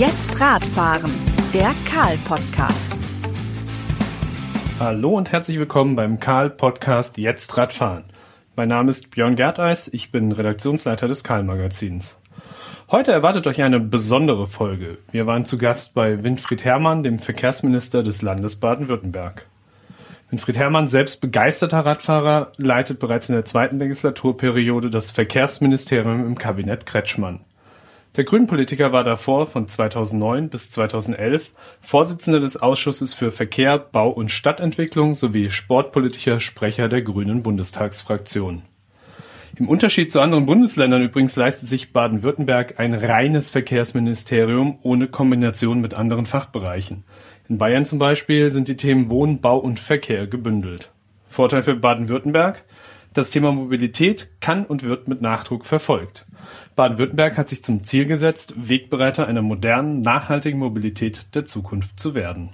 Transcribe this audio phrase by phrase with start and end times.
[0.00, 1.10] Jetzt Radfahren,
[1.52, 2.92] der Karl-Podcast.
[4.78, 8.04] Hallo und herzlich willkommen beim Karl-Podcast Jetzt Radfahren.
[8.56, 12.18] Mein Name ist Björn Gerteis, ich bin Redaktionsleiter des Karl-Magazins.
[12.90, 14.96] Heute erwartet euch eine besondere Folge.
[15.12, 19.48] Wir waren zu Gast bei Winfried Herrmann, dem Verkehrsminister des Landes Baden-Württemberg.
[20.30, 26.86] Winfried Herrmann, selbst begeisterter Radfahrer, leitet bereits in der zweiten Legislaturperiode das Verkehrsministerium im Kabinett
[26.86, 27.40] Kretschmann.
[28.16, 34.32] Der Grünpolitiker war davor von 2009 bis 2011 Vorsitzender des Ausschusses für Verkehr, Bau und
[34.32, 38.62] Stadtentwicklung sowie sportpolitischer Sprecher der Grünen Bundestagsfraktion.
[39.56, 45.94] Im Unterschied zu anderen Bundesländern übrigens leistet sich Baden-Württemberg ein reines Verkehrsministerium ohne Kombination mit
[45.94, 47.04] anderen Fachbereichen.
[47.48, 50.90] In Bayern zum Beispiel sind die Themen Wohnen, Bau und Verkehr gebündelt.
[51.28, 52.64] Vorteil für Baden-Württemberg?
[53.12, 56.26] Das Thema Mobilität kann und wird mit Nachdruck verfolgt.
[56.76, 62.50] Baden-Württemberg hat sich zum Ziel gesetzt, Wegbereiter einer modernen, nachhaltigen Mobilität der Zukunft zu werden.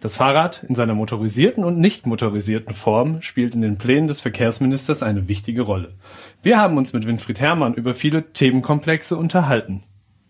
[0.00, 5.02] Das Fahrrad in seiner motorisierten und nicht motorisierten Form spielt in den Plänen des Verkehrsministers
[5.02, 5.92] eine wichtige Rolle.
[6.42, 9.82] Wir haben uns mit Winfried Herrmann über viele Themenkomplexe unterhalten.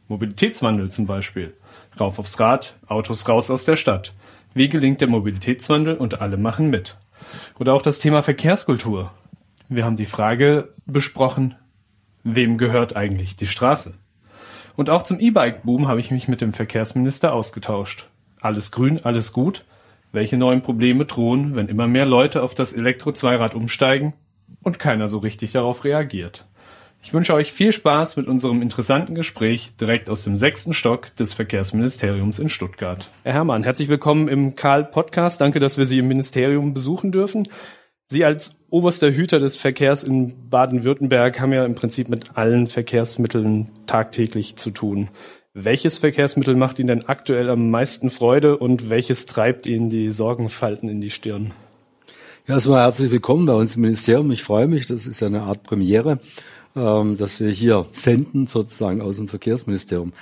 [0.08, 1.54] Mobilitätswandel zum Beispiel.
[2.00, 4.12] Rauf aufs Rad, Autos raus aus der Stadt.
[4.54, 6.96] Wie gelingt der Mobilitätswandel und alle machen mit?
[7.60, 9.12] Oder auch das Thema Verkehrskultur.
[9.68, 11.54] Wir haben die Frage besprochen,
[12.24, 13.94] wem gehört eigentlich die Straße?
[14.76, 18.08] Und auch zum E-Bike-Boom habe ich mich mit dem Verkehrsminister ausgetauscht.
[18.40, 19.64] Alles grün, alles gut.
[20.12, 24.14] Welche neuen Probleme drohen, wenn immer mehr Leute auf das Elektro-Zweirad umsteigen
[24.62, 26.46] und keiner so richtig darauf reagiert?
[27.02, 31.32] Ich wünsche euch viel Spaß mit unserem interessanten Gespräch direkt aus dem sechsten Stock des
[31.32, 33.08] Verkehrsministeriums in Stuttgart.
[33.22, 35.40] Herr Herrmann, herzlich willkommen im Karl-Podcast.
[35.40, 37.48] Danke, dass wir Sie im Ministerium besuchen dürfen.
[38.08, 43.68] Sie als oberster Hüter des Verkehrs in Baden-Württemberg haben ja im Prinzip mit allen Verkehrsmitteln
[43.86, 45.08] tagtäglich zu tun.
[45.52, 50.88] Welches Verkehrsmittel macht Ihnen denn aktuell am meisten Freude und welches treibt Ihnen die Sorgenfalten
[50.88, 51.52] in die Stirn?
[52.46, 54.30] Ja, erstmal herzlich willkommen bei uns im Ministerium.
[54.30, 56.20] Ich freue mich, das ist ja eine Art Premiere,
[56.76, 60.12] ähm, dass wir hier senden, sozusagen aus dem Verkehrsministerium.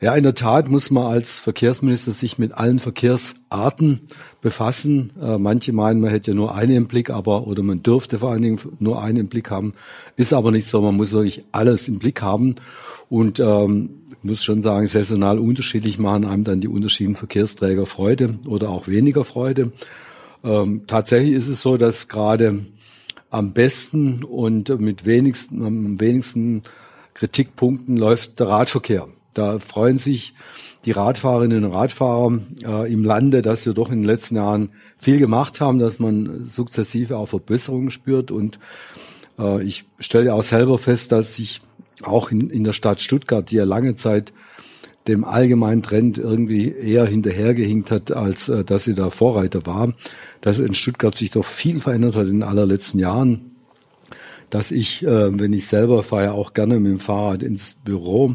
[0.00, 4.02] Ja, in der Tat muss man als Verkehrsminister sich mit allen Verkehrsarten
[4.40, 5.10] befassen.
[5.20, 8.30] Äh, manche meinen, man hätte ja nur eine im Blick, aber oder man dürfte vor
[8.30, 9.74] allen Dingen nur eine im Blick haben.
[10.16, 10.80] Ist aber nicht so.
[10.82, 12.54] Man muss wirklich alles im Blick haben.
[13.08, 18.68] Und ähm, muss schon sagen, saisonal unterschiedlich machen einem dann die unterschiedlichen Verkehrsträger Freude oder
[18.68, 19.72] auch weniger Freude.
[20.44, 22.60] Ähm, tatsächlich ist es so, dass gerade
[23.30, 26.62] am besten und mit wenigsten, am wenigsten
[27.14, 29.08] Kritikpunkten läuft der Radverkehr.
[29.38, 30.34] Da freuen sich
[30.84, 35.18] die Radfahrerinnen und Radfahrer äh, im Lande, dass wir doch in den letzten Jahren viel
[35.18, 38.32] gemacht haben, dass man sukzessive auch Verbesserungen spürt.
[38.32, 38.58] Und
[39.38, 41.60] äh, ich stelle auch selber fest, dass sich
[42.02, 44.32] auch in, in der Stadt Stuttgart, die ja lange Zeit
[45.06, 49.94] dem allgemeinen Trend irgendwie eher hinterhergehinkt hat, als äh, dass sie da Vorreiter war,
[50.40, 53.52] dass in Stuttgart sich doch viel verändert hat in den allerletzten Jahren.
[54.50, 58.34] Dass ich, äh, wenn ich selber fahre auch gerne mit dem Fahrrad ins Büro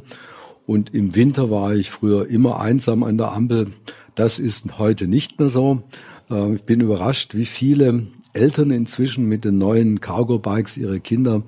[0.66, 3.68] und im Winter war ich früher immer einsam an der Ampel.
[4.16, 5.84] Das ist heute nicht mehr so.
[6.30, 11.44] Äh, ich bin überrascht, wie viele Eltern inzwischen mit den neuen Cargo-Bikes ihre Kinder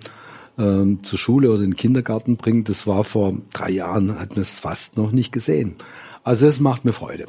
[0.58, 4.42] ähm, zur Schule oder in den Kindergarten bringt, das war vor drei Jahren, hat man
[4.42, 5.76] es fast noch nicht gesehen.
[6.24, 7.26] Also es macht mir Freude.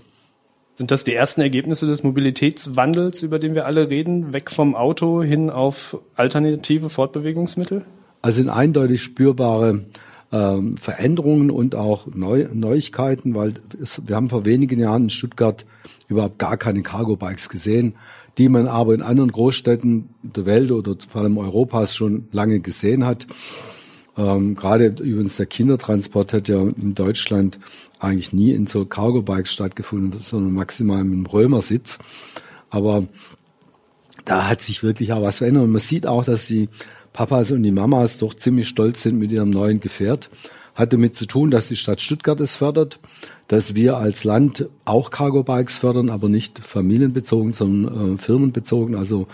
[0.73, 5.23] Sind das die ersten Ergebnisse des Mobilitätswandels, über den wir alle reden, weg vom Auto
[5.23, 7.85] hin auf alternative Fortbewegungsmittel?
[8.21, 9.87] Also sind eindeutig spürbare
[10.33, 15.65] ähm, Veränderungen und auch Neu Neuigkeiten, weil es, wir haben vor wenigen Jahren in Stuttgart
[16.09, 17.95] überhaupt gar keine Cargo-Bikes gesehen
[18.39, 23.05] die man aber in anderen Großstädten der Welt oder vor allem Europas schon lange gesehen
[23.05, 23.27] hat.
[24.17, 27.59] Ähm, Gerade übrigens der Kindertransport hat ja in Deutschland
[27.99, 31.99] eigentlich nie in so Cargo-Bikes stattgefunden, sondern maximal mit einem Römersitz.
[32.69, 33.07] Aber
[34.25, 35.65] da hat sich wirklich auch was verändert.
[35.65, 36.69] Und man sieht auch, dass die
[37.17, 40.29] Papas und die Mamas doch ziemlich stolz sind mit ihrem neuen Gefährt.
[40.75, 43.01] Hat damit zu tun, dass die Stadt Stuttgart es fördert,
[43.49, 48.95] dass wir als Land auch Cargo Bikes fördern, aber nicht familienbezogen, sondern äh, firmenbezogen.
[48.95, 49.29] Also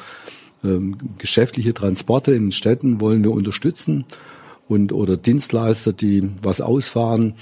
[0.63, 4.05] ähm, geschäftliche Transporte in Städten wollen wir unterstützen
[4.69, 7.35] und oder Dienstleister, die was ausfahren.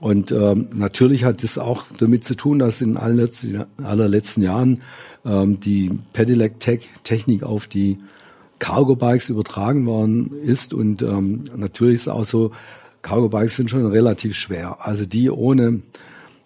[0.00, 4.82] Und ähm, natürlich hat es auch damit zu tun, dass in allerletzten, allerletzten Jahren
[5.24, 7.98] ähm, die Pedelec-Technik auf die
[8.58, 10.74] Cargo-Bikes übertragen worden ist.
[10.74, 12.52] Und ähm, natürlich ist auch so,
[13.02, 14.78] Cargo-Bikes sind schon relativ schwer.
[14.80, 15.82] Also die ohne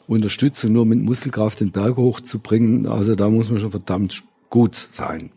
[0.07, 5.31] Unterstützung nur mit Muskelkraft den Berg hochzubringen, also da muss man schon verdammt gut sein.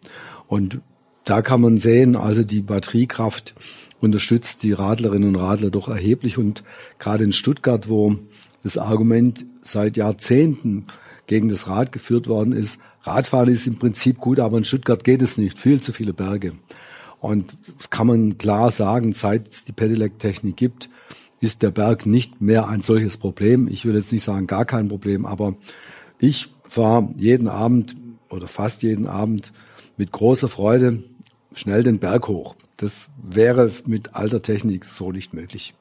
[0.48, 0.80] Und
[1.26, 3.54] da kann man sehen, also die Batteriekraft
[4.00, 6.64] unterstützt die Radlerinnen und Radler doch erheblich und
[6.98, 8.18] gerade in Stuttgart, wo
[8.64, 10.88] das Argument seit Jahrzehnten
[11.28, 15.22] gegen das Rad geführt worden ist, Radfahren ist im Prinzip gut, aber in Stuttgart geht
[15.22, 16.54] es nicht, viel zu viele Berge.
[17.20, 20.90] Und das kann man klar sagen, seit es die Pedelec-Technik gibt,
[21.40, 23.68] ist der Berg nicht mehr ein solches Problem.
[23.68, 25.56] Ich will jetzt nicht sagen gar kein Problem, aber
[26.20, 27.96] ich fahre jeden Abend
[28.30, 29.52] oder fast jeden Abend
[29.98, 31.04] mit großer Freude
[31.54, 32.56] schnell den Berg hoch.
[32.78, 35.74] Das wäre mit alter Technik so nicht möglich.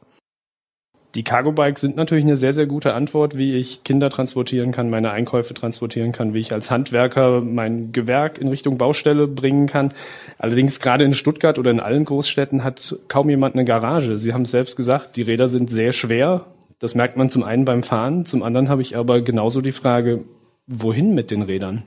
[1.16, 4.90] Die Cargo Bikes sind natürlich eine sehr, sehr gute Antwort, wie ich Kinder transportieren kann,
[4.90, 9.92] meine Einkäufe transportieren kann, wie ich als Handwerker mein Gewerk in Richtung Baustelle bringen kann.
[10.38, 14.18] Allerdings gerade in Stuttgart oder in allen Großstädten hat kaum jemand eine Garage.
[14.18, 16.46] Sie haben es selbst gesagt, die Räder sind sehr schwer.
[16.78, 20.24] Das merkt man zum einen beim Fahren, zum anderen habe ich aber genauso die Frage,
[20.68, 21.82] wohin mit den Rädern?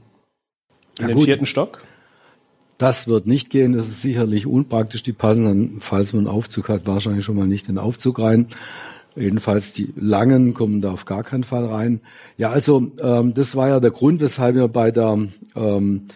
[1.00, 1.80] In ja, den vierten Stock?
[2.78, 3.74] Das wird nicht gehen.
[3.74, 5.04] Das ist sicherlich unpraktisch.
[5.04, 8.20] Die passen dann, falls man einen Aufzug hat, wahrscheinlich schon mal nicht in den Aufzug
[8.20, 8.48] rein.
[9.16, 12.02] Jedenfalls die langen kommen da auf gar keinen Fall rein.
[12.38, 15.20] Ja, also ähm, das war ja der Grund, weshalb wir bei der
[15.56, 16.08] ähm,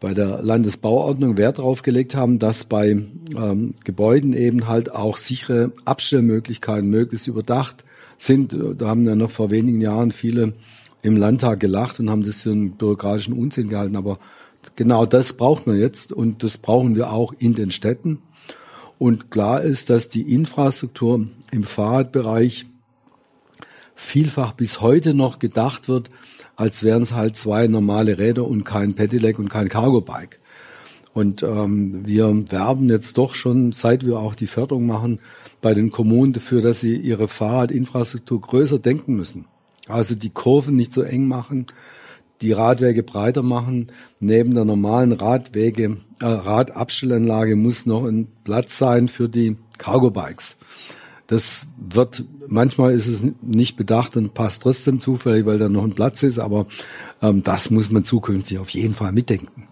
[0.00, 2.90] bei der Landesbauordnung Wert darauf gelegt haben, dass bei
[3.34, 7.84] ähm, Gebäuden eben halt auch sichere Abstellmöglichkeiten möglichst überdacht
[8.18, 8.54] sind.
[8.76, 10.52] Da haben ja noch vor wenigen Jahren viele
[11.00, 13.96] im Landtag gelacht und haben das für einen bürokratischen Unsinn gehalten.
[13.96, 14.18] Aber
[14.76, 18.18] genau das braucht man jetzt und das brauchen wir auch in den Städten.
[18.98, 22.66] Und klar ist, dass die Infrastruktur im Fahrradbereich
[23.94, 26.10] vielfach bis heute noch gedacht wird,
[26.56, 30.40] als wären es halt zwei normale Räder und kein Pedelec und kein Cargo-Bike.
[31.12, 35.20] Und ähm, wir werben jetzt doch schon, seit wir auch die Förderung machen,
[35.60, 39.46] bei den Kommunen dafür, dass sie ihre Fahrradinfrastruktur größer denken müssen.
[39.88, 41.66] Also die Kurven nicht so eng machen,
[42.44, 43.88] die Radwege breiter machen.
[44.20, 50.58] Neben der normalen Radwege, äh, Radabstellanlage muss noch ein Platz sein für die Cargo-Bikes.
[51.26, 55.94] Das wird, manchmal ist es nicht bedacht und passt trotzdem zufällig, weil da noch ein
[55.94, 56.66] Platz ist, aber
[57.22, 59.68] ähm, das muss man zukünftig auf jeden Fall mitdenken.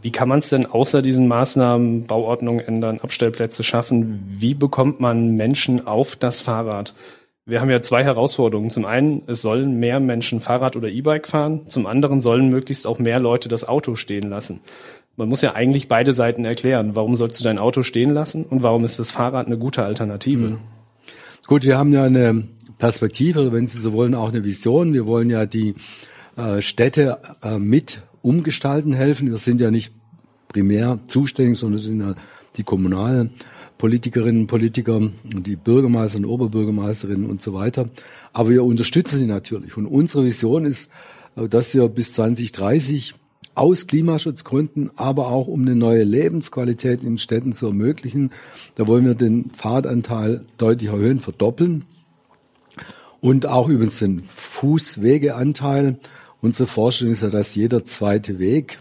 [0.00, 4.22] Wie kann man es denn außer diesen Maßnahmen, Bauordnung ändern, Abstellplätze schaffen?
[4.36, 6.94] Wie bekommt man Menschen auf das Fahrrad?
[7.46, 8.70] Wir haben ja zwei Herausforderungen.
[8.70, 11.68] Zum einen, es sollen mehr Menschen Fahrrad oder E-Bike fahren.
[11.68, 14.60] Zum anderen sollen möglichst auch mehr Leute das Auto stehen lassen.
[15.16, 16.94] Man muss ja eigentlich beide Seiten erklären.
[16.94, 20.48] Warum sollst du dein Auto stehen lassen und warum ist das Fahrrad eine gute Alternative?
[20.48, 20.58] Mhm.
[21.46, 22.44] Gut, wir haben ja eine
[22.78, 24.92] Perspektive wenn Sie so wollen, auch eine Vision.
[24.94, 25.74] Wir wollen ja die
[26.36, 29.30] äh, Städte äh, mit umgestalten helfen.
[29.30, 29.92] Wir sind ja nicht
[30.48, 32.14] primär zuständig, sondern sind ja
[32.56, 33.30] die kommunalen
[33.84, 37.90] Politikerinnen und Politiker, die Bürgermeister und Oberbürgermeisterinnen und so weiter.
[38.32, 39.76] Aber wir unterstützen sie natürlich.
[39.76, 40.90] Und unsere Vision ist,
[41.36, 43.12] äh, dass wir bis 2030
[43.54, 48.30] aus Klimaschutzgründen, aber auch um eine neue Lebensqualität in Städten zu ermöglichen,
[48.76, 51.84] da wollen wir den Fahrradanteil deutlich erhöhen, verdoppeln.
[53.20, 55.98] Und auch übrigens den Fußwegeanteil.
[56.40, 58.78] Unsere Vorstellung ist ja, dass jeder zweite Weg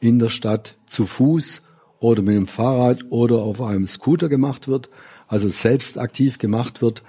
[0.00, 1.62] in der Stadt zu Fuß
[2.02, 4.90] oder mit dem Fahrrad oder auf einem Scooter gemacht wird,
[5.28, 7.02] also selbst aktiv gemacht wird.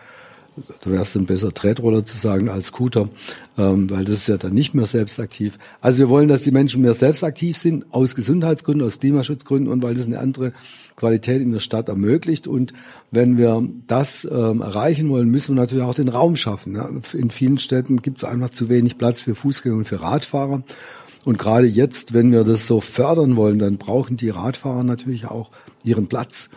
[0.82, 3.10] Da wäre es dann besser, Tretroller zu sagen als Scooter,
[3.58, 5.58] ähm, weil das ist ja dann nicht mehr selbstaktiv.
[5.82, 9.96] Also wir wollen, dass die Menschen mehr selbstaktiv sind, aus Gesundheitsgründen, aus Klimaschutzgründen und weil
[9.96, 10.54] das eine andere
[10.96, 12.46] Qualität in der Stadt ermöglicht.
[12.46, 12.72] Und
[13.10, 16.76] wenn wir das ähm, erreichen wollen, müssen wir natürlich auch den Raum schaffen.
[16.76, 16.88] Ja.
[17.14, 20.62] In vielen Städten gibt es einfach zu wenig Platz für Fußgänger und für Radfahrer.
[21.26, 25.52] Und gerade jetzt, wenn wir das so fördern wollen, dann brauchen die Radfahrer natürlich auch
[25.84, 26.50] ihren Platz.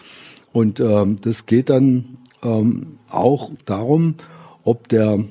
[0.52, 4.14] Und ähm, das geht dann ähm, auch darum,
[4.64, 5.22] ob der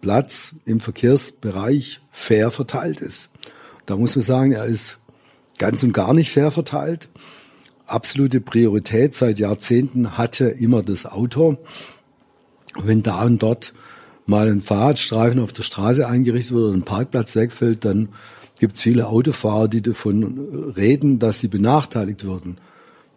[0.00, 3.30] Platz im Verkehrsbereich fair verteilt ist.
[3.86, 4.98] Da muss man sagen, er ist
[5.58, 7.08] ganz und gar nicht fair verteilt.
[7.86, 11.58] Absolute Priorität seit Jahrzehnten hatte immer das Auto.
[12.82, 13.74] Wenn da und dort
[14.26, 18.10] mal ein Fahrradstreifen auf der Straße eingerichtet wird oder ein Parkplatz wegfällt, dann
[18.60, 22.58] gibt es viele Autofahrer, die davon reden, dass sie benachteiligt würden.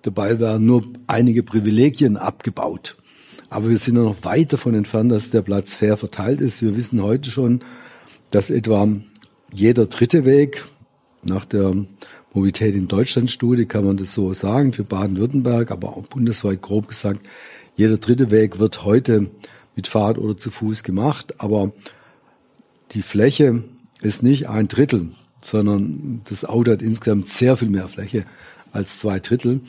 [0.01, 2.95] Dabei werden nur einige Privilegien abgebaut.
[3.49, 6.61] Aber wir sind noch weit davon entfernt, dass der Platz fair verteilt ist.
[6.61, 7.59] Wir wissen heute schon,
[8.31, 8.87] dass etwa
[9.53, 10.63] jeder dritte Weg
[11.25, 11.73] nach der
[12.33, 16.87] Mobilität in Deutschland Studie kann man das so sagen für Baden-Württemberg, aber auch bundesweit grob
[16.87, 17.21] gesagt,
[17.75, 19.29] jeder dritte Weg wird heute
[19.75, 21.73] mit Fahrrad oder zu Fuß gemacht, aber
[22.91, 23.63] die Fläche
[24.01, 25.11] ist nicht ein Drittel
[25.43, 28.25] sondern das Auto hat insgesamt sehr viel mehr Fläche
[28.71, 29.61] als zwei Drittel.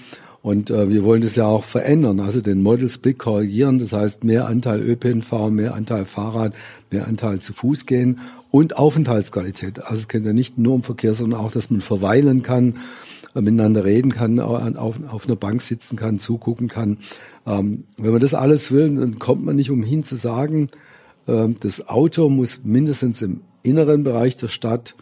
[0.42, 3.78] Und äh, wir wollen das ja auch verändern, also den Model Split korrigieren.
[3.78, 6.54] Das heißt, mehr Anteil ÖPNV, mehr Anteil Fahrrad,
[6.90, 9.80] mehr Anteil zu Fuß gehen und Aufenthaltsqualität.
[9.84, 12.76] Also es geht ja nicht nur um Verkehr, sondern auch, dass man verweilen kann,
[13.34, 16.98] äh, miteinander reden kann, auf, auf einer Bank sitzen kann, zugucken kann.
[17.46, 20.68] Ähm, wenn man das alles will, dann kommt man nicht umhin zu sagen,
[21.26, 24.94] Ähm, das Auto muss mindestens im inneren Bereich der Stadt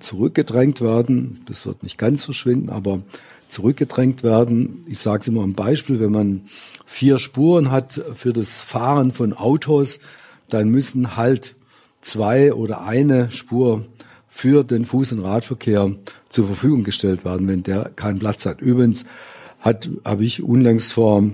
[0.00, 1.40] zurückgedrängt werden.
[1.46, 3.00] Das wird nicht ganz verschwinden, aber
[3.48, 4.82] zurückgedrängt werden.
[4.88, 6.42] Ich sage es immer am Beispiel, wenn man
[6.84, 10.00] vier Spuren hat für das Fahren von Autos,
[10.48, 11.54] dann müssen halt
[12.00, 13.84] zwei oder eine Spur
[14.28, 15.92] für den Fuß- und Radverkehr
[16.28, 18.60] zur Verfügung gestellt werden, wenn der keinen Platz hat.
[18.60, 19.06] Übrigens
[19.60, 21.24] hat habe ich unlängst vor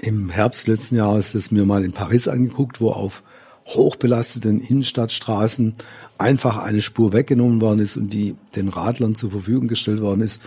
[0.00, 3.22] im Herbst letzten Jahres das mir mal in Paris angeguckt, wo auf
[3.66, 5.74] hochbelasteten Innenstadtstraßen
[6.18, 10.40] einfach eine Spur weggenommen worden ist und die den Radlern zur Verfügung gestellt worden ist.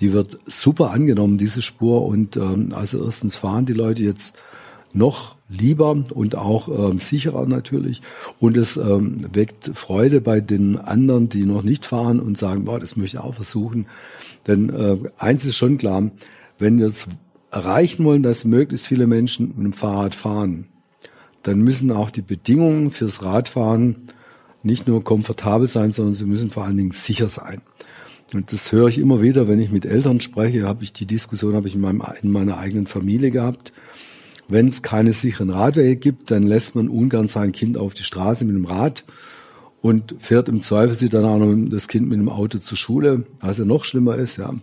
[0.00, 2.02] Die wird super angenommen, diese Spur.
[2.02, 4.38] Und ähm, also erstens fahren die Leute jetzt
[4.92, 8.02] noch lieber und auch ähm, sicherer natürlich.
[8.38, 12.80] Und es ähm, weckt Freude bei den anderen, die noch nicht fahren und sagen, boah,
[12.80, 13.86] das möchte ich auch versuchen.
[14.46, 16.10] Denn äh, eins ist schon klar,
[16.58, 17.06] wenn wir es
[17.50, 20.66] erreichen wollen, dass möglichst viele Menschen mit dem Fahrrad fahren,
[21.42, 23.96] dann müssen auch die Bedingungen fürs Radfahren
[24.62, 27.62] nicht nur komfortabel sein, sondern sie müssen vor allen Dingen sicher sein.
[28.34, 31.54] Und das höre ich immer wieder, wenn ich mit Eltern spreche, habe ich die Diskussion
[31.54, 33.72] habe ich in, meinem, in meiner eigenen Familie gehabt.
[34.48, 38.44] Wenn es keine sicheren Radwege gibt, dann lässt man ungern sein Kind auf die Straße
[38.44, 39.04] mit dem Rad
[39.80, 43.24] und fährt im Zweifel sie dann auch noch das Kind mit dem Auto zur Schule,
[43.40, 44.54] was ja noch schlimmer ist, ja.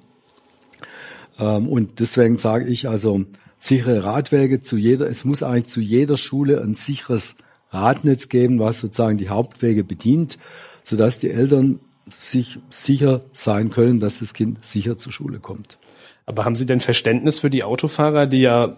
[1.40, 3.26] Ähm, und deswegen sage ich also,
[3.60, 7.36] sichere Radwege zu jeder, es muss eigentlich zu jeder Schule ein sicheres
[7.72, 10.40] Radnetz geben, was sozusagen die Hauptwege bedient,
[10.84, 15.78] sodass die Eltern sich sicher sein können, dass das Kind sicher zur Schule kommt.
[16.26, 18.76] Aber haben Sie denn Verständnis für die Autofahrer, die ja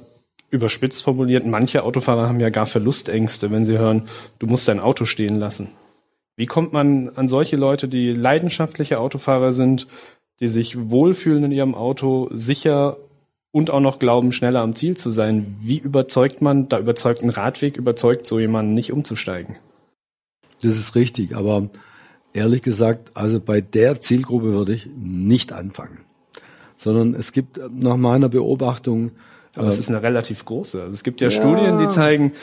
[0.49, 4.09] überspitzt formuliert, manche Autofahrer haben ja gar Verlustängste, wenn sie hören,
[4.39, 5.69] du musst dein Auto stehen lassen.
[6.35, 9.87] Wie kommt man an solche Leute, die leidenschaftliche Autofahrer sind,
[10.41, 12.97] die sich wohlfühlen in ihrem Auto, sicher
[13.51, 15.57] und auch noch glauben, schneller am Ziel zu sein.
[15.61, 19.57] Wie überzeugt man, da überzeugt ein Radweg, überzeugt so jemanden nicht umzusteigen?
[20.61, 21.69] Das ist richtig, aber
[22.33, 25.99] ehrlich gesagt, also bei der Zielgruppe würde ich nicht anfangen.
[26.75, 29.11] Sondern es gibt nach meiner Beobachtung.
[29.55, 30.81] Aber äh, es ist eine relativ große.
[30.81, 32.33] Also es gibt ja, ja Studien, die zeigen,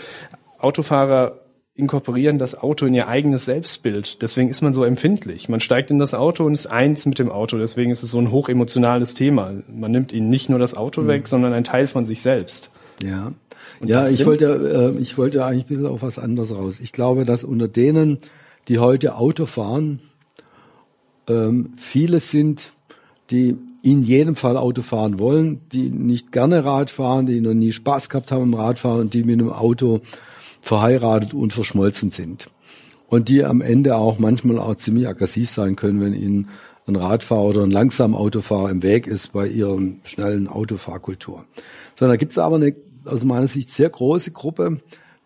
[0.58, 1.40] Autofahrer
[1.78, 4.20] inkorporieren das Auto in ihr eigenes Selbstbild.
[4.20, 5.48] Deswegen ist man so empfindlich.
[5.48, 7.56] Man steigt in das Auto und ist eins mit dem Auto.
[7.56, 9.52] Deswegen ist es so ein hochemotionales Thema.
[9.68, 11.06] Man nimmt ihnen nicht nur das Auto mhm.
[11.06, 12.72] weg, sondern ein Teil von sich selbst.
[13.02, 13.32] Ja.
[13.78, 16.80] Und ja, ich wollte, äh, ich wollte eigentlich ein bisschen auf was anderes raus.
[16.80, 18.18] Ich glaube, dass unter denen,
[18.66, 20.00] die heute Auto fahren,
[21.28, 22.72] ähm, viele sind,
[23.30, 27.70] die in jedem Fall Auto fahren wollen, die nicht gerne Rad fahren, die noch nie
[27.70, 30.00] Spaß gehabt haben im Radfahren und die mit einem Auto
[30.60, 32.50] verheiratet und verschmolzen sind.
[33.08, 36.48] Und die am Ende auch manchmal auch ziemlich aggressiv sein können, wenn ihnen
[36.86, 41.44] ein Radfahrer oder ein langsamer Autofahrer im Weg ist bei ihrem schnellen Autofahrkultur.
[41.94, 42.74] Sondern da gibt es aber eine
[43.04, 44.80] aus meiner Sicht sehr große Gruppe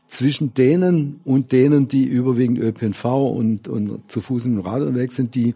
[0.07, 5.35] zwischen denen und denen, die überwiegend ÖPNV und, und zu Fuß und Rad unterwegs sind,
[5.35, 5.55] die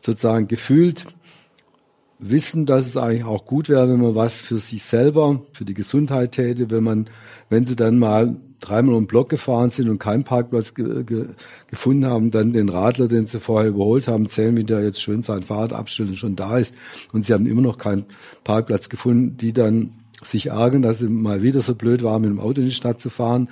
[0.00, 1.06] sozusagen gefühlt
[2.18, 5.74] wissen, dass es eigentlich auch gut wäre, wenn man was für sich selber, für die
[5.74, 7.06] Gesundheit täte, wenn man,
[7.48, 11.26] wenn sie dann mal dreimal um Block gefahren sind und keinen Parkplatz ge ge
[11.70, 15.22] gefunden haben, dann den Radler, den sie vorher überholt haben, zählen, wie der jetzt schön
[15.22, 16.74] sein Fahrrad abstellt und schon da ist.
[17.12, 18.06] Und sie haben immer noch keinen
[18.42, 19.90] Parkplatz gefunden, die dann
[20.22, 23.00] sich ärgern, dass sie mal wieder so blöd waren, mit dem Auto in die Stadt
[23.00, 23.48] zu fahren.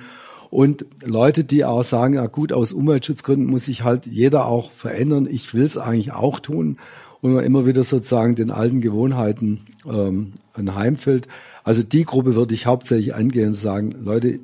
[0.51, 5.27] Und Leute, die auch sagen, ja gut, aus Umweltschutzgründen muss sich halt jeder auch verändern.
[5.31, 6.77] Ich will es eigentlich auch tun.
[7.21, 11.29] Und man immer wieder sozusagen den alten Gewohnheiten ähm, anheimfällt.
[11.65, 14.41] Also die Gruppe würde ich hauptsächlich angehen und sagen, Leute,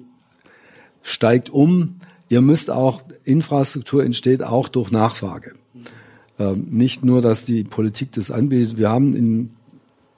[1.08, 1.96] steigt um.
[2.28, 5.54] Ihr müsst auch, Infrastruktur entsteht auch durch Nachfrage.
[6.38, 8.78] Ähm, nicht nur, dass die Politik das anbietet.
[8.78, 9.50] Wir haben in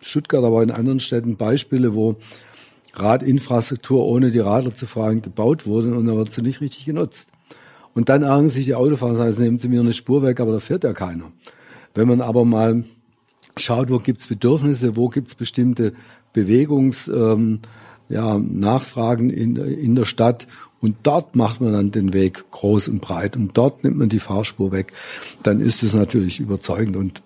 [0.00, 2.16] Stuttgart, aber in anderen Städten Beispiele, wo
[2.94, 7.30] Radinfrastruktur ohne die Radler zu fragen gebaut wurde und dann wird sie nicht richtig genutzt.
[7.94, 10.52] Und dann ärgern sich die Autofahrer, sagen, jetzt nehmen sie mir eine Spur weg, aber
[10.52, 11.32] da fährt ja keiner.
[11.94, 12.84] Wenn man aber mal
[13.56, 15.92] schaut, wo gibt's Bedürfnisse, wo gibt's bestimmte
[16.32, 17.60] Bewegungs, ähm,
[18.08, 20.46] ja, Nachfragen in, in der Stadt
[20.80, 24.18] und dort macht man dann den Weg groß und breit und dort nimmt man die
[24.18, 24.92] Fahrspur weg,
[25.42, 27.22] dann ist es natürlich überzeugend und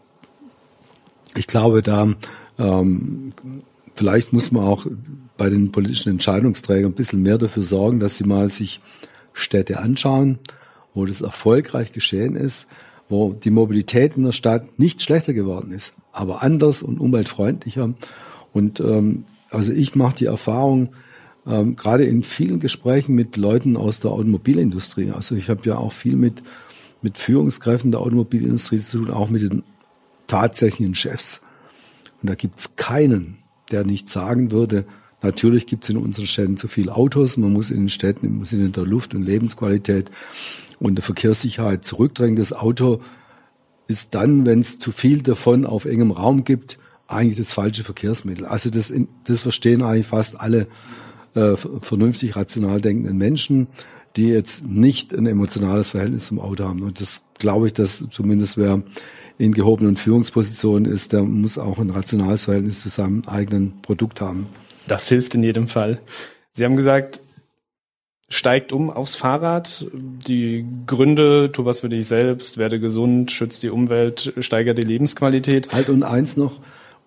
[1.37, 2.14] ich glaube, da
[2.58, 3.32] ähm,
[3.96, 4.87] vielleicht muss man auch
[5.37, 8.80] bei den politischen Entscheidungsträgern ein bisschen mehr dafür sorgen, dass sie mal sich
[9.32, 10.38] Städte anschauen,
[10.94, 12.68] wo das erfolgreich geschehen ist,
[13.08, 17.94] wo die Mobilität in der Stadt nicht schlechter geworden ist, aber anders und umweltfreundlicher.
[18.52, 20.90] Und ähm, also ich mache die Erfahrung,
[21.46, 25.10] ähm, gerade in vielen Gesprächen mit Leuten aus der Automobilindustrie.
[25.10, 26.42] Also ich habe ja auch viel mit,
[27.02, 29.62] mit Führungskräften der Automobilindustrie zu tun, auch mit den
[30.26, 31.42] tatsächlichen Chefs.
[32.22, 33.38] Und da gibt's keinen,
[33.70, 34.86] der nicht sagen würde,
[35.24, 37.38] Natürlich gibt es in unseren Städten zu viele Autos.
[37.38, 40.10] Man muss in den Städten im Sinne der Luft- und Lebensqualität
[40.78, 42.36] und der Verkehrssicherheit zurückdrängen.
[42.36, 43.00] Das Auto
[43.86, 48.44] ist dann, wenn es zu viel davon auf engem Raum gibt, eigentlich das falsche Verkehrsmittel.
[48.44, 48.92] Also das,
[49.24, 50.66] das verstehen eigentlich fast alle
[51.35, 53.69] äh, vernünftig rational denkenden Menschen,
[54.17, 56.83] die jetzt nicht ein emotionales Verhältnis zum Auto haben.
[56.83, 58.83] Und das glaube ich, dass zumindest wer
[59.38, 64.47] in gehobenen Führungspositionen ist, der muss auch ein rationales Verhältnis zu seinem eigenen Produkt haben.
[64.87, 66.00] Das hilft in jedem Fall.
[66.53, 67.21] Sie haben gesagt,
[68.29, 69.87] steigt um aufs Fahrrad.
[69.93, 75.73] Die Gründe, tu was für dich selbst, werde gesund, schützt die Umwelt, steigert die Lebensqualität.
[75.73, 76.61] Halt und eins noch.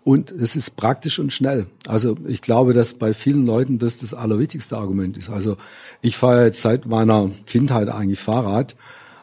[0.07, 1.65] Und es ist praktisch und schnell.
[1.85, 5.29] Also ich glaube, dass bei vielen Leuten das das allerwichtigste Argument ist.
[5.29, 5.57] Also
[6.01, 8.77] ich fahre jetzt seit meiner Kindheit eigentlich Fahrrad,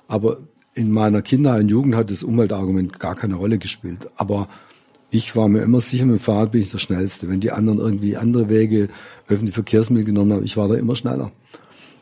[0.08, 0.36] aber
[0.74, 4.10] in meiner Kindheit und Jugend hat das Umweltargument gar keine Rolle gespielt.
[4.16, 4.46] Aber
[5.08, 7.30] ich war mir immer sicher, mit dem Fahrrad bin ich der Schnellste.
[7.30, 8.90] Wenn die anderen irgendwie andere Wege,
[9.26, 11.32] öffentliche Verkehrsmittel genommen haben, ich war da immer schneller.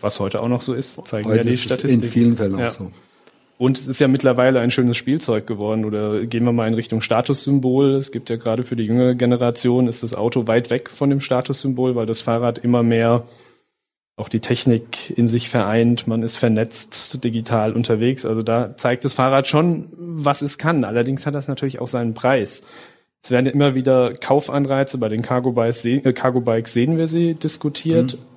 [0.01, 2.03] Was heute auch noch so ist, zeigen heute ja die Statistiken.
[2.03, 2.67] In vielen Fällen ja.
[2.67, 2.91] auch so.
[3.62, 5.85] Und es ist ja mittlerweile ein schönes Spielzeug geworden.
[5.85, 7.95] Oder gehen wir mal in Richtung Statussymbol.
[7.95, 11.21] Es gibt ja gerade für die jüngere Generation ist das Auto weit weg von dem
[11.21, 13.23] Statussymbol, weil das Fahrrad immer mehr
[14.16, 16.09] auch die Technik in sich vereint.
[16.09, 18.26] Man ist vernetzt, digital unterwegs.
[18.26, 20.83] Also da zeigt das Fahrrad schon, was es kann.
[20.83, 22.64] Allerdings hat das natürlich auch seinen Preis.
[23.23, 27.35] Es werden immer wieder Kaufanreize bei den Cargo Bikes, äh, Cargo Bikes sehen wir sie
[27.35, 28.14] diskutiert.
[28.14, 28.32] Mhm.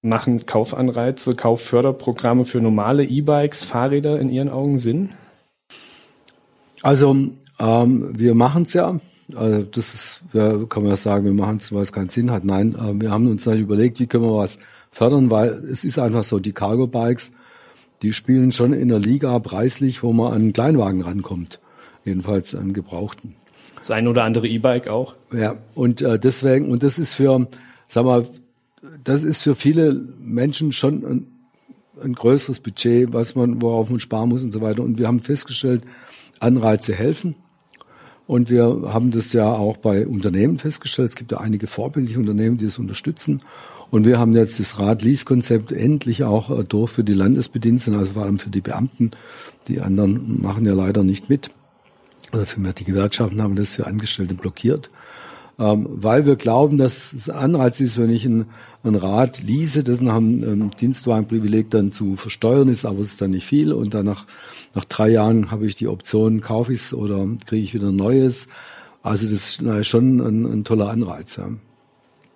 [0.00, 5.10] Machen Kaufanreize, Kaufförderprogramme für normale E-Bikes, Fahrräder in Ihren Augen Sinn?
[6.82, 7.16] Also
[7.58, 9.00] ähm, wir machen es ja.
[9.34, 12.30] Also das ist, ja, kann man ja sagen, wir machen es, weil es keinen Sinn
[12.30, 12.44] hat.
[12.44, 15.98] Nein, äh, wir haben uns dann überlegt, wie können wir was fördern, weil es ist
[15.98, 17.32] einfach so, die Cargo Bikes,
[18.02, 21.60] die spielen schon in der Liga preislich, wo man an einen Kleinwagen rankommt.
[22.04, 23.34] Jedenfalls an Gebrauchten.
[23.80, 25.16] Das ein oder andere E-Bike auch.
[25.32, 27.48] Ja, und äh, deswegen, und das ist für,
[27.86, 28.24] sag mal,
[29.02, 31.26] das ist für viele Menschen schon ein,
[32.02, 34.82] ein größeres Budget, was man, worauf man sparen muss und so weiter.
[34.82, 35.82] Und wir haben festgestellt,
[36.40, 37.34] Anreize helfen.
[38.26, 41.08] Und wir haben das ja auch bei Unternehmen festgestellt.
[41.08, 43.42] Es gibt ja einige vorbildliche Unternehmen, die es unterstützen.
[43.90, 48.24] Und wir haben jetzt das Rad-Lease-Konzept endlich auch äh, durch für die Landesbediensteten, also vor
[48.24, 49.12] allem für die Beamten.
[49.66, 51.50] Die anderen machen ja leider nicht mit
[52.32, 54.90] oder vielmehr die Gewerkschaften haben das für Angestellte blockiert,
[55.58, 58.46] weil wir glauben, dass es Anreiz ist, wenn ich ein,
[58.84, 63.32] Rad lease, das nach einem ähm, Dienstwagenprivileg dann zu versteuern ist, aber es ist dann
[63.32, 64.24] nicht viel und dann nach,
[64.74, 67.96] nach drei Jahren habe ich die Option, kaufe ich es oder kriege ich wieder ein
[67.96, 68.48] neues.
[69.02, 71.36] Also das ist schon ein, ein toller Anreiz.
[71.36, 71.50] Ja.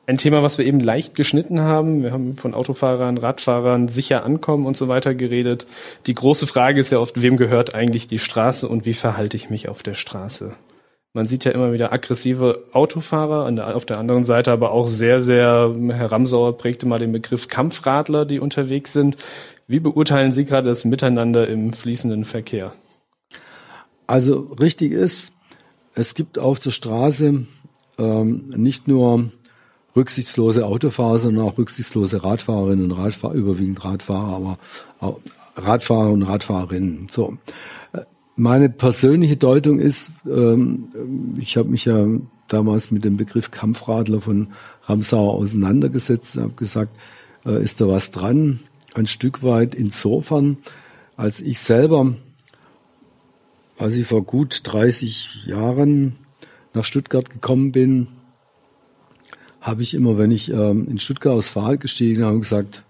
[0.05, 2.03] Ein Thema, was wir eben leicht geschnitten haben.
[2.03, 5.67] Wir haben von Autofahrern, Radfahrern sicher ankommen und so weiter geredet.
[6.07, 9.49] Die große Frage ist ja oft, wem gehört eigentlich die Straße und wie verhalte ich
[9.49, 10.55] mich auf der Straße?
[11.15, 15.75] Man sieht ja immer wieder aggressive Autofahrer, auf der anderen Seite aber auch sehr, sehr,
[15.89, 19.19] Herr Ramsauer prägte mal den Begriff Kampfradler, die unterwegs sind.
[19.67, 22.73] Wie beurteilen Sie gerade das Miteinander im fließenden Verkehr?
[24.07, 25.35] Also richtig ist,
[25.95, 27.47] es gibt auf der Straße
[27.99, 29.31] ähm, nicht nur
[29.95, 34.59] rücksichtslose Autofahrer, sondern auch rücksichtslose Radfahrerinnen und Radfahrer, überwiegend Radfahrer,
[35.01, 35.17] aber
[35.57, 37.09] Radfahrer und Radfahrerinnen.
[37.11, 37.37] So.
[38.43, 42.09] Meine persönliche Deutung ist, ähm, ich habe mich ja
[42.49, 44.49] damals mit dem Begriff Kampfradler von
[44.83, 46.97] Ramsauer auseinandergesetzt und habe gesagt,
[47.47, 48.59] äh, ist da was dran?
[48.95, 50.57] Ein Stück weit insofern,
[51.17, 52.17] als ich selber,
[53.79, 56.17] als ich vor gut 30 Jahren
[56.75, 58.09] nach Stuttgart gekommen bin,
[59.61, 62.83] habe ich immer, wenn ich ähm, in Stuttgart aus Fahrrad gestiegen habe, gesagt,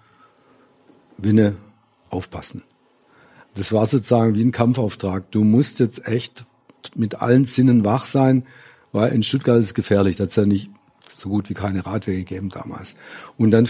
[1.19, 1.57] Winne,
[2.09, 2.63] aufpassen.
[3.55, 5.31] Das war sozusagen wie ein Kampfauftrag.
[5.31, 6.45] Du musst jetzt echt
[6.97, 8.45] mit allen Sinnen wach sein,
[8.93, 10.17] weil in Stuttgart ist es gefährlich.
[10.17, 10.71] Da hat es ja nicht
[11.15, 12.97] so gut wie keine Radwege gegeben damals.
[13.37, 13.69] Und dann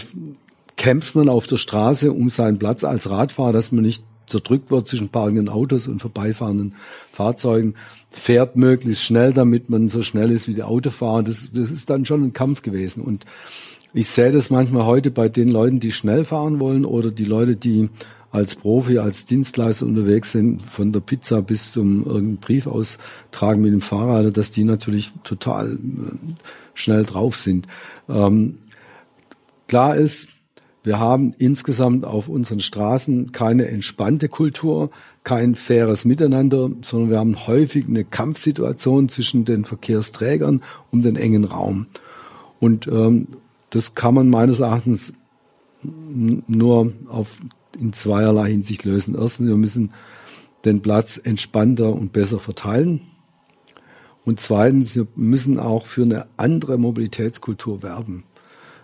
[0.75, 4.87] kämpft man auf der Straße um seinen Platz als Radfahrer, dass man nicht zerdrückt wird
[4.87, 6.75] zwischen parkenden Autos und vorbeifahrenden
[7.11, 7.75] Fahrzeugen,
[8.09, 11.23] fährt möglichst schnell, damit man so schnell ist wie die Autofahrer.
[11.23, 13.03] Das, das ist dann schon ein Kampf gewesen.
[13.03, 13.25] Und
[13.93, 17.55] ich sehe das manchmal heute bei den Leuten, die schnell fahren wollen oder die Leute,
[17.55, 17.89] die
[18.33, 23.71] als Profi, als Dienstleister unterwegs sind, von der Pizza bis zum irgendeinen Brief austragen mit
[23.71, 25.77] dem Fahrrad, dass die natürlich total äh,
[26.73, 27.67] schnell drauf sind.
[28.09, 28.57] Ähm,
[29.67, 30.29] klar ist,
[30.83, 34.89] wir haben insgesamt auf unseren Straßen keine entspannte Kultur,
[35.23, 41.45] kein faires Miteinander, sondern wir haben häufig eine Kampfsituation zwischen den Verkehrsträgern um den engen
[41.45, 41.85] Raum.
[42.59, 43.27] Und ähm,
[43.69, 45.13] das kann man meines Erachtens
[45.83, 47.39] nur auf,
[47.75, 49.15] in zweierlei Hinsicht lösen.
[49.17, 49.93] Erstens, wir müssen
[50.65, 53.01] den Platz entspannter und besser verteilen.
[54.25, 58.23] Und zweitens, wir müssen auch für eine andere Mobilitätskultur werben.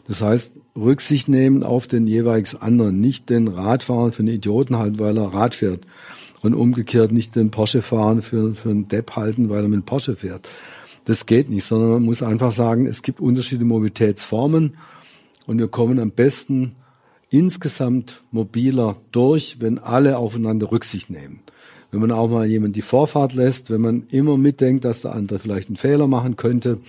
[0.08, 5.00] Das heißt, Rücksicht nehmen auf den jeweils anderen, nicht den Radfahrer für einen Idioten halten,
[5.00, 5.86] weil er Rad fährt.
[6.42, 10.16] Und umgekehrt nicht den Porsche fahren für, für einen Depp halten, weil er mit Porsche
[10.16, 10.50] fährt.
[11.06, 14.78] Das geht nicht, sondern man muss einfach sagen, es gibt unterschiedliche Mobilitätsformen
[15.46, 16.76] und wir kommen am besten
[17.30, 21.42] insgesamt mobiler durch, wenn alle aufeinander Rücksicht nehmen.
[21.92, 25.40] Wenn man auch mal jemand die Vorfahrt lässt, wenn man immer mitdenkt, dass der andere
[25.40, 26.80] vielleicht einen Fehler machen könnte.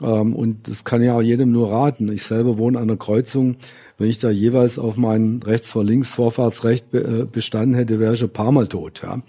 [0.00, 2.10] Ähm, und das kann ja auch jedem nur raten.
[2.12, 3.56] Ich selber wohne an einer Kreuzung.
[3.98, 8.22] Wenn ich da jeweils auf mein rechts vor links Vorfahrtsrecht äh, bestanden hätte, wäre ich
[8.22, 9.02] ein paar Mal tot.
[9.02, 9.22] Ja.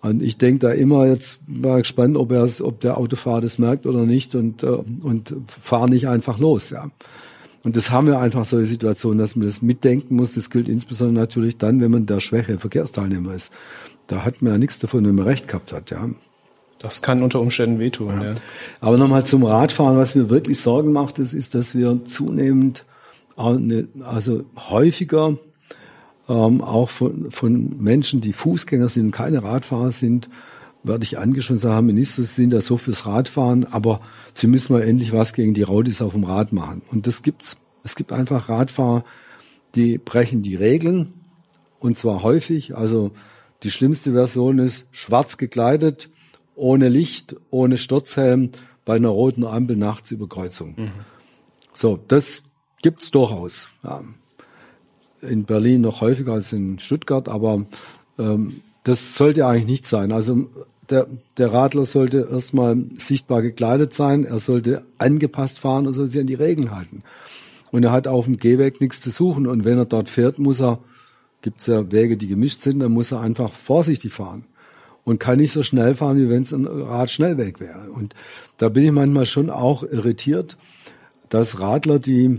[0.00, 4.04] Und ich denke da immer jetzt mal gespannt, ob, ob der Autofahrer das merkt oder
[4.04, 6.70] nicht und, äh, und fahre nicht einfach los.
[6.70, 6.90] Ja.
[7.64, 10.34] Und das haben wir einfach solche Situationen, dass man das mitdenken muss.
[10.34, 13.52] Das gilt insbesondere natürlich dann, wenn man der schwäche Verkehrsteilnehmer ist.
[14.06, 15.90] Da hat man ja nichts davon, wenn man recht gehabt hat.
[15.90, 16.10] Ja.
[16.78, 18.20] Das kann unter Umständen wehtun.
[18.20, 18.24] Ja.
[18.24, 18.34] Ja.
[18.80, 19.96] Aber nochmal zum Radfahren.
[19.96, 22.84] Was mir wirklich Sorgen macht, ist, ist dass wir zunehmend,
[23.34, 25.38] also häufiger
[26.28, 30.28] ähm, auch von, von Menschen, die Fußgänger sind und keine Radfahrer sind,
[30.84, 34.00] werde ich angeschaut sagen, Minister, Sie sind da so fürs Radfahren, aber
[34.32, 36.82] Sie müssen mal endlich was gegen die Raudis auf dem Rad machen.
[36.90, 37.56] Und das gibt's.
[37.82, 39.04] Es gibt einfach Radfahrer,
[39.74, 41.12] die brechen die Regeln
[41.80, 42.74] und zwar häufig.
[42.74, 43.10] Also
[43.62, 46.08] die schlimmste Version ist schwarz gekleidet,
[46.54, 48.50] ohne Licht, ohne Sturzhelm,
[48.86, 50.74] bei einer roten Ampel nachts über Kreuzung.
[50.76, 50.90] Mhm.
[51.74, 52.44] So, das
[52.80, 53.68] gibt's durchaus.
[53.82, 54.02] Ja
[55.24, 57.64] in Berlin noch häufiger als in Stuttgart, aber
[58.18, 60.12] ähm, das sollte eigentlich nicht sein.
[60.12, 60.48] Also
[60.90, 61.06] der,
[61.38, 66.26] der Radler sollte erstmal sichtbar gekleidet sein, er sollte angepasst fahren und soll sich an
[66.26, 67.02] die Regeln halten.
[67.70, 69.46] Und er hat auf dem Gehweg nichts zu suchen.
[69.46, 70.78] Und wenn er dort fährt, muss er,
[71.42, 74.44] gibt es ja Wege, die gemischt sind, dann muss er einfach vorsichtig fahren.
[75.02, 77.90] Und kann nicht so schnell fahren, wie wenn es ein Radschnellweg wäre.
[77.90, 78.14] Und
[78.58, 80.56] da bin ich manchmal schon auch irritiert,
[81.28, 82.38] dass Radler, die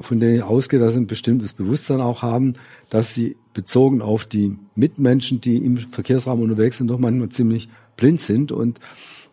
[0.00, 2.54] von denen ich ausgehe, dass sie ein bestimmtes Bewusstsein auch haben,
[2.90, 8.20] dass sie bezogen auf die Mitmenschen, die im Verkehrsraum unterwegs sind, doch manchmal ziemlich blind
[8.20, 8.52] sind.
[8.52, 8.80] Und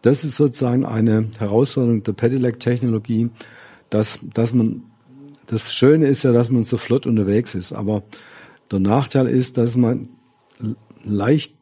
[0.01, 3.29] das ist sozusagen eine Herausforderung der Pedelec-Technologie,
[3.89, 4.83] dass, dass man,
[5.45, 7.73] das Schöne ist ja, dass man so flott unterwegs ist.
[7.73, 8.03] Aber
[8.71, 10.09] der Nachteil ist, dass man
[11.03, 11.53] leicht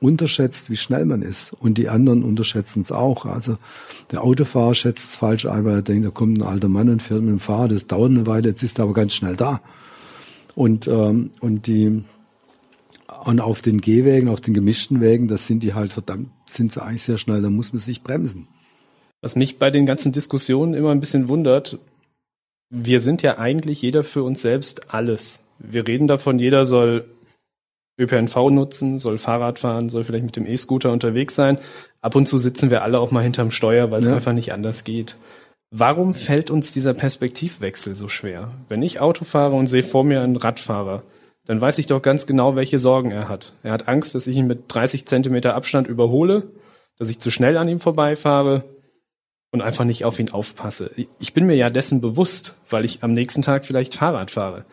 [0.00, 1.52] unterschätzt, wie schnell man ist.
[1.52, 3.26] Und die anderen unterschätzen es auch.
[3.26, 3.58] Also
[4.10, 7.02] der Autofahrer schätzt es falsch ein, weil er denkt, da kommt ein alter Mann und
[7.02, 9.60] fährt mit dem Fahrrad, das dauert eine Weile, jetzt ist er aber ganz schnell da.
[10.54, 12.04] Und, ähm, und die
[13.24, 16.82] und auf den Gehwegen, auf den gemischten Wegen, das sind die halt verdammt, sind sie
[16.82, 18.48] eigentlich sehr schnell, da muss man sich bremsen.
[19.20, 21.78] Was mich bei den ganzen Diskussionen immer ein bisschen wundert,
[22.70, 25.40] wir sind ja eigentlich jeder für uns selbst alles.
[25.58, 27.06] Wir reden davon, jeder soll
[27.98, 31.58] ÖPNV nutzen, soll Fahrrad fahren, soll vielleicht mit dem E-Scooter unterwegs sein.
[32.00, 34.14] Ab und zu sitzen wir alle auch mal hinterm Steuer, weil es ja.
[34.14, 35.16] einfach nicht anders geht.
[35.70, 38.52] Warum fällt uns dieser Perspektivwechsel so schwer?
[38.68, 41.02] Wenn ich Auto fahre und sehe vor mir einen Radfahrer,
[41.44, 43.52] dann weiß ich doch ganz genau, welche Sorgen er hat.
[43.62, 46.50] Er hat Angst, dass ich ihn mit 30 Zentimeter Abstand überhole,
[46.98, 48.64] dass ich zu schnell an ihm vorbeifahre
[49.50, 50.90] und einfach nicht auf ihn aufpasse.
[51.18, 54.64] Ich bin mir ja dessen bewusst, weil ich am nächsten Tag vielleicht Fahrrad fahre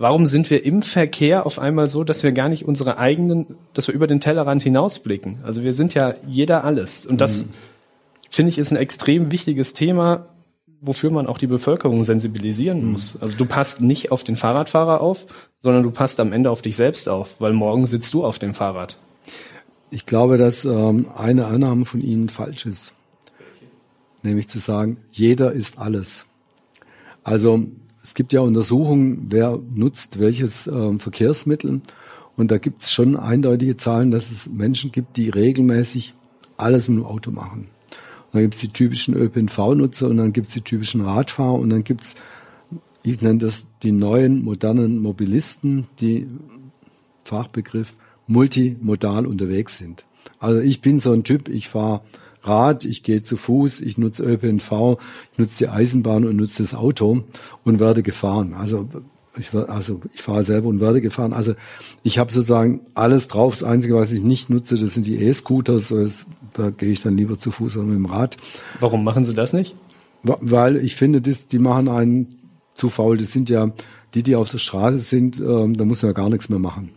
[0.00, 3.86] warum sind wir im Verkehr auf einmal so, dass wir gar nicht unsere eigenen, dass
[3.86, 5.40] wir über den Tellerrand hinausblicken?
[5.44, 7.04] Also wir sind ja jeder alles.
[7.04, 7.50] Und das, mhm.
[8.30, 10.24] finde ich, ist ein extrem wichtiges Thema,
[10.80, 12.92] wofür man auch die Bevölkerung sensibilisieren mhm.
[12.92, 13.18] muss.
[13.20, 15.26] Also du passt nicht auf den Fahrradfahrer auf,
[15.58, 18.54] sondern du passt am Ende auf dich selbst auf, weil morgen sitzt du auf dem
[18.54, 18.96] Fahrrad.
[19.90, 22.94] Ich glaube, dass ähm, eine Annahme von Ihnen falsch ist.
[24.22, 26.24] Nämlich zu sagen, jeder ist alles.
[27.22, 27.66] Also
[28.02, 31.80] es gibt ja Untersuchungen, wer nutzt welches äh, Verkehrsmittel.
[32.36, 36.14] Und da gibt es schon eindeutige Zahlen, dass es Menschen gibt, die regelmäßig
[36.56, 37.68] alles mit dem Auto machen.
[38.26, 41.70] Und dann gibt es die typischen ÖPNV-Nutzer und dann gibt es die typischen Radfahrer und
[41.70, 42.16] dann gibt es,
[43.02, 46.28] ich nenne das die neuen modernen Mobilisten, die
[47.24, 50.04] Fachbegriff multimodal unterwegs sind.
[50.38, 52.02] Also ich bin so ein Typ, ich fahre
[52.42, 54.98] Rad, ich gehe zu Fuß, ich nutze ÖPNV,
[55.32, 57.24] ich nutze die Eisenbahn und nutze das Auto
[57.64, 58.54] und werde gefahren.
[58.54, 58.88] Also
[59.38, 61.32] ich, also ich fahre selber und werde gefahren.
[61.32, 61.54] Also
[62.02, 63.58] ich habe sozusagen alles drauf.
[63.58, 66.26] Das Einzige, was ich nicht nutze, das sind die E-Scooters.
[66.52, 68.36] Da gehe ich dann lieber zu Fuß oder mit dem Rad.
[68.80, 69.76] Warum machen Sie das nicht?
[70.22, 72.28] Weil ich finde, das, die machen einen
[72.74, 73.16] zu faul.
[73.16, 73.72] Das sind ja
[74.14, 76.90] die, die auf der Straße sind, ähm, da muss man ja gar nichts mehr machen.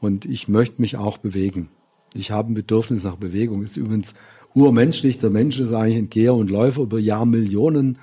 [0.00, 1.68] Und ich möchte mich auch bewegen.
[2.14, 3.62] Ich habe ein Bedürfnis nach Bewegung.
[3.62, 4.14] Ist übrigens
[4.54, 5.18] urmenschlich.
[5.18, 7.98] Der Mensch ist eigentlich ein Geher und Läufer über Jahrmillionen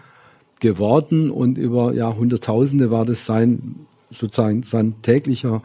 [0.59, 3.75] geworden und über Jahrhunderttausende war das sein
[4.11, 5.61] sozusagen sein täglicher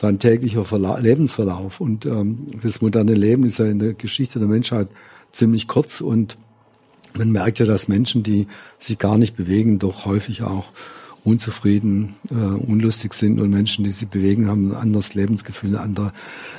[0.00, 1.80] sein täglicher Verla Lebensverlauf.
[1.80, 4.88] Und ähm, das moderne Leben ist ja in der Geschichte der Menschheit
[5.32, 6.38] ziemlich kurz und
[7.16, 8.46] man merkt ja, dass Menschen, die
[8.78, 10.66] sich gar nicht bewegen, doch häufig auch
[11.24, 16.12] unzufrieden, äh, unlustig sind und Menschen, die sich bewegen, haben ein anderes Lebensgefühl, eine andere,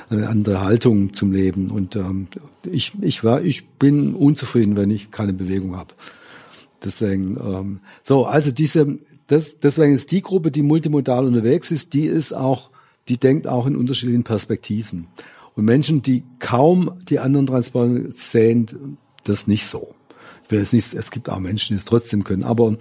[0.08, 1.70] eine andere Haltung zum Leben.
[1.70, 2.28] Und ähm,
[2.70, 5.94] ich, ich war, ich bin unzufrieden, wenn ich keine Bewegung habe.
[6.84, 12.06] Deswegen, ähm, so, also diese, das, deswegen ist die Gruppe, die multimodal unterwegs ist, die
[12.06, 12.70] ist auch,
[13.08, 15.06] die denkt auch in unterschiedlichen Perspektiven.
[15.54, 19.94] Und Menschen, die kaum die anderen Transporte sehen, das nicht so.
[20.44, 22.76] Ich will es nicht, es gibt auch Menschen, die es trotzdem können, aber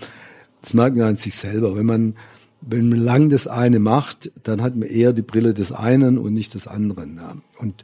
[0.62, 1.76] das merkt man an sich selber.
[1.76, 2.16] Wenn man,
[2.62, 6.34] wenn man lang das eine macht, dann hat man eher die Brille des einen und
[6.34, 7.18] nicht des anderen.
[7.18, 7.36] Ja.
[7.60, 7.84] Und,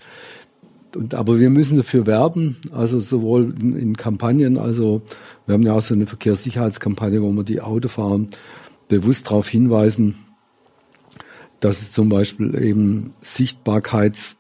[0.95, 5.01] und, aber wir müssen dafür werben, also sowohl in, in Kampagnen, also
[5.45, 8.21] wir haben ja auch so eine Verkehrssicherheitskampagne, wo wir die Autofahrer
[8.87, 10.15] bewusst darauf hinweisen,
[11.59, 14.37] dass es zum Beispiel eben Sichtbarkeits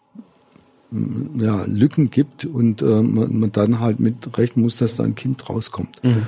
[1.37, 5.15] ja, Lücken gibt und äh, man, man dann halt mit rechnen muss, dass da ein
[5.15, 6.03] Kind rauskommt.
[6.03, 6.27] Mhm.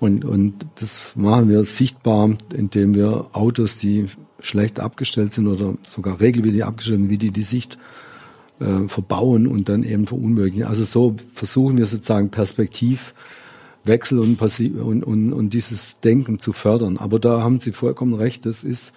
[0.00, 4.06] Und, und das machen wir sichtbar, indem wir Autos, die
[4.40, 7.78] schlecht abgestellt sind oder sogar regelwidrig abgestellt sind, wie die die Sicht
[8.60, 10.64] äh, verbauen und dann eben verunmöglichen.
[10.64, 16.96] Also so versuchen wir sozusagen Perspektivwechsel und, und, und, und dieses Denken zu fördern.
[16.96, 18.92] Aber da haben Sie vollkommen recht, das ist,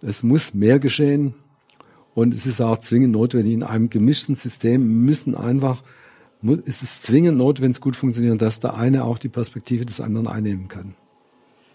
[0.00, 1.34] es muss mehr geschehen
[2.14, 3.52] und es ist auch zwingend notwendig.
[3.52, 5.82] In einem gemischten System müssen einfach
[6.42, 10.00] ist es zwingend notwendig, wenn es gut funktioniert, dass der eine auch die Perspektive des
[10.00, 10.94] anderen einnehmen kann.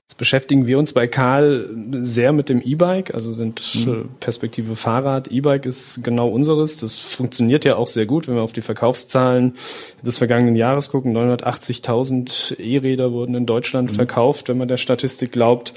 [0.07, 1.67] Jetzt beschäftigen wir uns bei Karl
[2.01, 3.91] sehr mit dem E-Bike, also sind mhm.
[3.91, 5.31] Äh, Perspektive Fahrrad.
[5.31, 6.77] E-Bike ist genau unseres.
[6.77, 9.55] Das funktioniert ja auch sehr gut, wenn wir auf die Verkaufszahlen
[10.03, 11.17] des vergangenen Jahres gucken.
[11.17, 13.95] 980.000 E-Räder wurden in Deutschland mhm.
[13.95, 15.73] verkauft, wenn man der Statistik glaubt.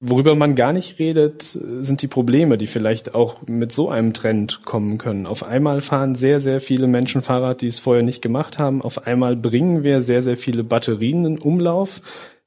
[0.00, 4.62] Worüber man gar nicht redet, sind die Probleme, die vielleicht auch mit so einem Trend
[4.66, 5.26] kommen können.
[5.26, 8.82] Auf einmal fahren sehr, sehr viele Menschen Fahrrad, die es vorher nicht gemacht haben.
[8.82, 12.02] Auf einmal bringen wir sehr, sehr viele Batterien in Umlauf.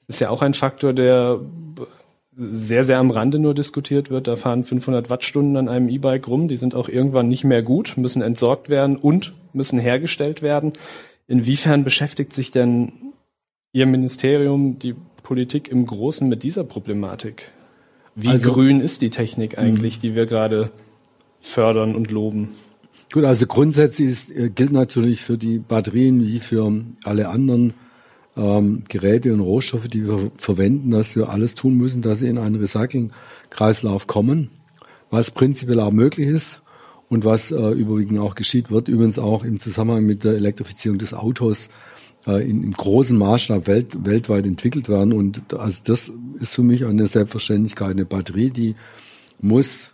[0.06, 1.40] Das ist ja auch ein Faktor, der
[2.38, 4.28] sehr, sehr am Rande nur diskutiert wird.
[4.28, 6.50] Da fahren 500 Wattstunden an einem E-Bike rum.
[6.50, 10.74] Die sind auch irgendwann nicht mehr gut, müssen entsorgt werden und müssen hergestellt werden.
[11.28, 12.92] Inwiefern beschäftigt sich denn
[13.72, 14.96] Ihr Ministerium, die
[15.30, 17.52] Politik im Großen mit dieser Problematik?
[18.16, 20.02] Wie also, grün ist die Technik eigentlich, hm.
[20.02, 20.72] die wir gerade
[21.38, 22.50] fördern und loben?
[23.14, 27.76] Gut, also grundsätzlich ist, äh, gilt natürlich für die Batterien wie für alle anderen
[28.36, 32.40] ähm, Geräte und Rohstoffe, die wir verwenden, dass wir alles tun müssen, dass sie in
[32.40, 34.50] einen Recyclingkreislauf kommen,
[35.12, 36.64] was prinzipiell auch möglich ist
[37.08, 41.14] und was äh, überwiegend auch geschieht, wird übrigens auch im Zusammenhang mit der Elektrifizierung des
[41.14, 41.70] Autos
[42.26, 45.14] in, im großen Maßstab welt, weltweit entwickelt werden.
[45.14, 47.92] Und also das ist für mich eine Selbstverständlichkeit.
[47.92, 48.76] Eine Batterie, die
[49.42, 49.92] muss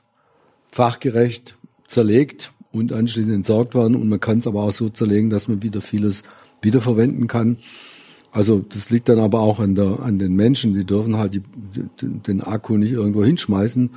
[0.72, 1.56] fachgerecht
[1.88, 3.96] zerlegt und anschließend entsorgt werden.
[3.96, 6.24] Und man kann es aber auch so zerlegen, dass man wieder vieles
[6.62, 7.58] wiederverwenden kann.
[8.32, 10.74] Also das liegt dann aber auch an, der, an den Menschen.
[10.74, 11.44] Die dürfen halt die,
[12.02, 13.92] den Akku nicht irgendwo hinschmeißen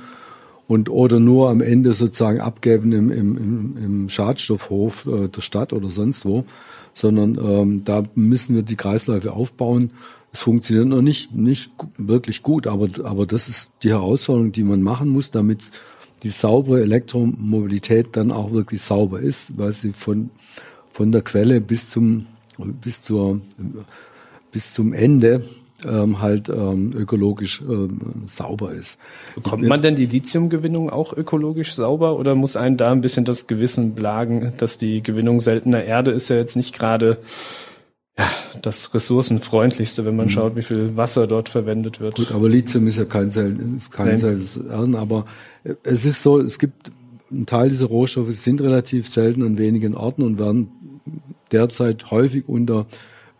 [0.69, 5.73] und oder nur am Ende sozusagen abgeben im, im, im, im Schadstoffhof äh, der Stadt
[5.73, 6.45] oder sonst wo,
[6.93, 9.91] sondern ähm, da müssen wir die Kreisläufe aufbauen.
[10.31, 14.81] Es funktioniert noch nicht, nicht wirklich gut, aber, aber das ist die Herausforderung, die man
[14.81, 15.71] machen muss, damit
[16.23, 20.29] die saubere Elektromobilität dann auch wirklich sauber ist, weil sie von,
[20.91, 22.25] von der Quelle bis zum,
[22.57, 23.41] bis zur,
[24.51, 25.43] bis zum Ende
[25.85, 28.99] ähm, halt ähm, ökologisch ähm, sauber ist.
[29.35, 33.47] Bekommt man denn die Lithiumgewinnung auch ökologisch sauber oder muss einen da ein bisschen das
[33.47, 37.17] Gewissen blagen, dass die Gewinnung seltener Erde ist ja jetzt nicht gerade
[38.17, 38.29] ja,
[38.61, 40.31] das ressourcenfreundlichste, wenn man mhm.
[40.31, 42.15] schaut, wie viel Wasser dort verwendet wird.
[42.15, 45.25] Gut, aber Lithium ist ja kein, ist kein seltenes Erden, aber
[45.83, 46.91] es ist so, es gibt
[47.31, 50.71] ein Teil dieser Rohstoffe sind relativ selten an wenigen Orten und werden
[51.51, 52.85] derzeit häufig unter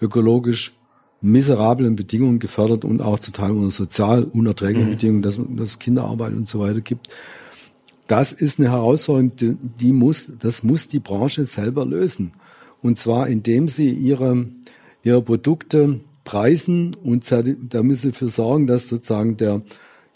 [0.01, 0.73] ökologisch
[1.21, 4.93] miserablen Bedingungen gefördert und auch zu Teilen unter sozial unerträglichen mhm.
[4.93, 7.09] Bedingungen, dass, dass es Kinderarbeit und so weiter gibt.
[8.07, 12.31] Das ist eine Herausforderung, die, die muss, das muss die Branche selber lösen.
[12.81, 14.47] Und zwar indem sie ihre,
[15.03, 19.61] ihre Produkte preisen und da müssen sie dafür sorgen, dass sozusagen der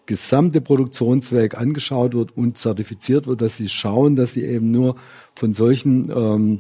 [0.06, 4.96] gesamte Produktionsweg angeschaut wird und zertifiziert wird, dass sie schauen, dass sie eben nur
[5.36, 6.60] von solchen ähm,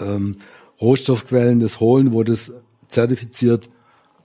[0.00, 0.36] ähm,
[0.80, 2.54] Rohstoffquellen das holen, wo das
[2.90, 3.70] zertifiziert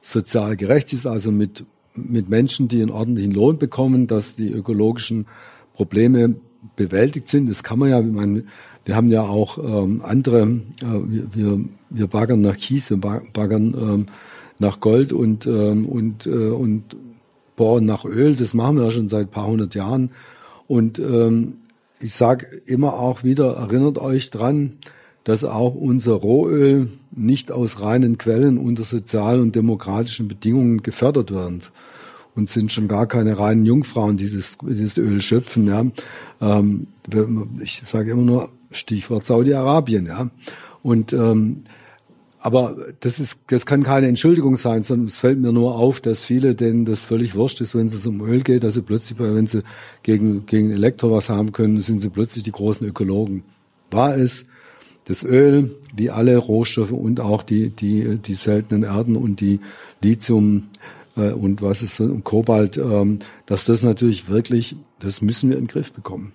[0.01, 5.25] sozial gerecht ist, also mit, mit Menschen, die einen ordentlichen Lohn bekommen, dass die ökologischen
[5.73, 6.35] Probleme
[6.75, 7.49] bewältigt sind.
[7.49, 8.43] Das kann man ja, ich meine,
[8.85, 10.43] wir haben ja auch ähm, andere,
[10.81, 14.05] äh, wir, wir baggern nach Kies, wir baggern ähm,
[14.59, 16.95] nach Gold und, ähm, und, äh, und
[17.55, 18.35] bohren nach Öl.
[18.35, 20.11] Das machen wir ja schon seit paar hundert Jahren.
[20.67, 21.57] Und ähm,
[21.99, 24.77] ich sage immer auch wieder, erinnert euch dran,
[25.25, 31.73] dass auch unser Rohöl nicht aus reinen Quellen unter sozialen und demokratischen Bedingungen gefördert wird.
[32.35, 35.67] Und sind schon gar keine reinen Jungfrauen, die dieses, dieses Öl schöpfen.
[35.67, 35.85] Ja.
[36.41, 36.87] Ähm,
[37.61, 40.05] ich sage immer nur Stichwort Saudi-Arabien.
[40.05, 40.29] Ja.
[40.83, 41.63] Und ähm,
[42.45, 46.25] aber das ist, das kann keine Entschuldigung sein, sondern es fällt mir nur auf, dass
[46.25, 49.47] viele denen das völlig wurscht ist, wenn es um Öl geht, dass sie plötzlich, wenn
[49.47, 49.63] sie
[50.03, 53.43] gegen, gegen Elektro was haben können, sind sie plötzlich die großen Ökologen.
[53.89, 54.45] War es
[55.05, 59.59] das Öl, wie alle Rohstoffe und auch die, die, die seltenen Erden und die
[60.01, 60.69] Lithium
[61.15, 65.65] äh, und was ist so, Kobalt, ähm, dass das natürlich wirklich, das müssen wir in
[65.65, 66.33] den Griff bekommen.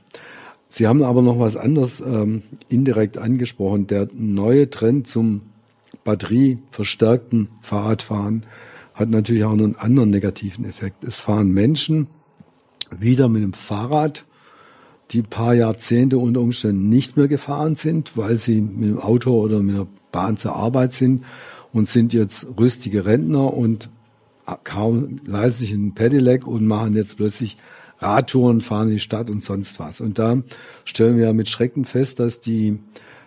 [0.68, 3.88] Sie haben aber noch was anderes ähm, indirekt angesprochen.
[3.88, 5.42] Der neue Trend zum
[6.04, 8.42] batterieverstärkten Fahrradfahren
[8.94, 11.02] hat natürlich auch einen anderen negativen Effekt.
[11.02, 12.06] Es fahren Menschen
[12.96, 14.26] wieder mit dem Fahrrad,
[15.10, 19.60] die paar Jahrzehnte unter Umständen nicht mehr gefahren sind, weil sie mit dem Auto oder
[19.60, 21.24] mit der Bahn zur Arbeit sind
[21.72, 23.90] und sind jetzt rüstige Rentner und
[24.64, 27.56] kaum leisten sich ein Pedelec und machen jetzt plötzlich
[27.98, 30.00] Radtouren, fahren in die Stadt und sonst was.
[30.00, 30.42] Und da
[30.84, 32.78] stellen wir mit Schrecken fest, dass die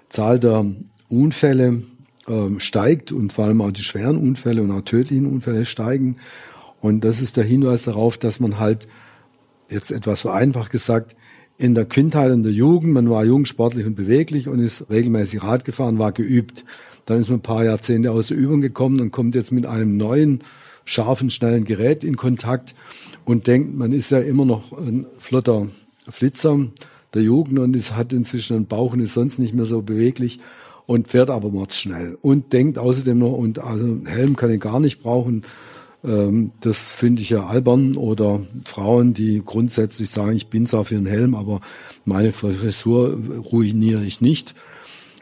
[0.10, 0.66] Zahl der
[1.10, 1.84] Unfälle
[2.28, 6.18] ähm, steigt und vor allem auch die schweren Unfälle und auch tödlichen Unfälle steigen.
[6.82, 8.88] Und das ist der Hinweis darauf, dass man halt
[9.70, 11.16] jetzt etwas so einfach gesagt
[11.58, 15.44] in der Kindheit, in der Jugend, man war jung, sportlich und beweglich und ist regelmäßig
[15.44, 16.66] Rad gefahren, war geübt.
[17.06, 19.98] Dann ist man ein paar Jahrzehnte aus der Übung gekommen und kommt jetzt mit einem
[19.98, 20.40] neuen,
[20.86, 22.76] scharfen, schnellen Gerät in Kontakt
[23.26, 25.68] und denkt, man ist ja immer noch ein flotter
[26.10, 26.68] Flitzer
[27.14, 30.40] der Jugend und es hat inzwischen einen Bauch und ist sonst nicht mehr so beweglich
[30.86, 35.02] und fährt aber mordsschnell und denkt außerdem noch, und also Helm kann ich gar nicht
[35.02, 35.44] brauchen.
[36.04, 37.96] Ähm, das finde ich ja albern.
[37.96, 41.62] Oder Frauen, die grundsätzlich sagen, ich bin zwar für einen Helm, aber
[42.06, 43.18] meine Frisur
[43.52, 44.56] ruiniere ich nicht.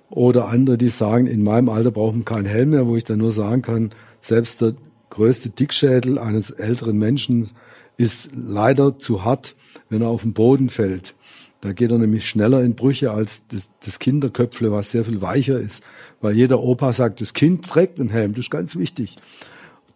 [0.10, 3.32] Oder andere, die sagen, in meinem Alter brauchen keinen Helm mehr, wo ich dann nur
[3.32, 4.76] sagen kann, selbst der
[5.10, 7.48] größte Dickschädel eines älteren Menschen
[7.98, 9.56] ist leider zu hart,
[9.90, 11.16] wenn er auf den Boden fällt.
[11.62, 15.60] Da geht er nämlich schneller in Brüche als das, das Kinderköpfle, was sehr viel weicher
[15.60, 15.84] ist.
[16.20, 19.18] Weil jeder Opa sagt, das Kind trägt einen Helm, das ist ganz wichtig.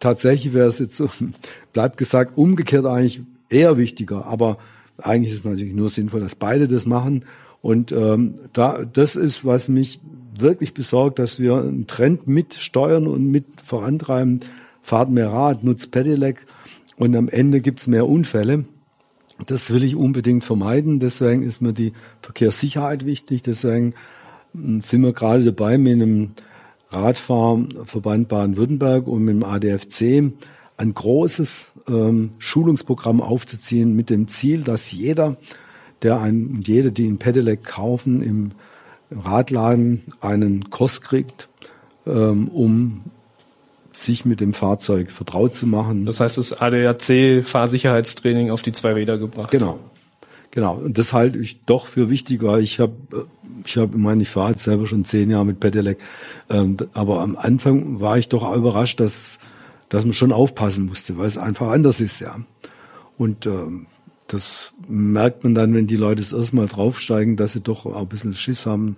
[0.00, 1.02] Tatsächlich wäre es jetzt
[1.72, 4.26] bleibt gesagt, umgekehrt eigentlich eher wichtiger.
[4.26, 4.58] Aber
[4.98, 7.24] eigentlich ist es natürlich nur sinnvoll, dass beide das machen.
[7.62, 10.00] Und ähm, da, das ist, was mich
[10.38, 14.40] wirklich besorgt, dass wir einen Trend mitsteuern und mit vorantreiben.
[14.80, 16.46] Fahrt mehr Rad, nutzt Pedelec
[16.96, 18.66] und am Ende gibt's mehr Unfälle.
[19.46, 20.98] Das will ich unbedingt vermeiden.
[20.98, 23.42] Deswegen ist mir die Verkehrssicherheit wichtig.
[23.42, 23.94] Deswegen
[24.52, 26.30] hm, sind wir gerade dabei, mit einem
[26.90, 30.32] Radfahrverband Baden-Württemberg und mit dem ADFC
[30.76, 35.36] ein großes ähm, Schulungsprogramm aufzuziehen mit dem Ziel, dass jeder,
[36.02, 38.50] der ein, und jede, die ein Pedelec kaufen, im
[39.10, 41.48] Radladen einen Kurs kriegt,
[42.06, 43.04] ähm, um
[43.92, 46.04] sich mit dem Fahrzeug vertraut zu machen.
[46.04, 49.50] Das heißt, das ADAC-Fahrsicherheitstraining auf die zwei Räder gebracht.
[49.50, 49.78] Genau.
[50.56, 50.76] Genau.
[50.76, 52.58] Und das halte ich doch für wichtiger.
[52.58, 52.94] Ich habe,
[53.66, 55.98] ich habe, ich meine, ich fahre jetzt selber schon zehn Jahre mit Pedelec.
[56.48, 59.38] Ähm, aber am Anfang war ich doch überrascht, dass,
[59.90, 62.40] dass man schon aufpassen musste, weil es einfach anders ist, ja.
[63.18, 63.84] Und ähm,
[64.28, 68.08] das merkt man dann, wenn die Leute das erstmal draufsteigen, dass sie doch auch ein
[68.08, 68.96] bisschen Schiss haben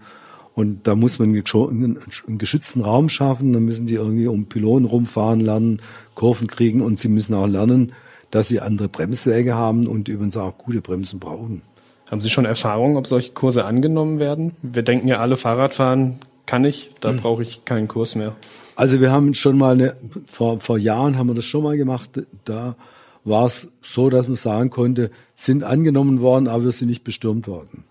[0.55, 5.41] und da muss man einen geschützten Raum schaffen, dann müssen die irgendwie um Pylonen rumfahren
[5.41, 5.79] lernen,
[6.15, 7.95] Kurven kriegen und sie müssen auch lernen,
[8.31, 11.63] dass sie andere Bremswege haben und übrigens auch gute Bremsen brauchen.
[12.11, 14.53] Haben Sie schon Erfahrung, ob solche Kurse angenommen werden?
[14.63, 17.19] Wir denken ja alle, Fahrradfahren kann ich, da hm.
[17.19, 18.35] brauche ich keinen Kurs mehr.
[18.77, 22.23] Also wir haben schon mal, eine, vor, vor Jahren haben wir das schon mal gemacht,
[22.45, 22.77] da
[23.25, 27.47] war es so, dass man sagen konnte, sind angenommen worden, aber wir sind nicht bestürmt
[27.47, 27.85] worden.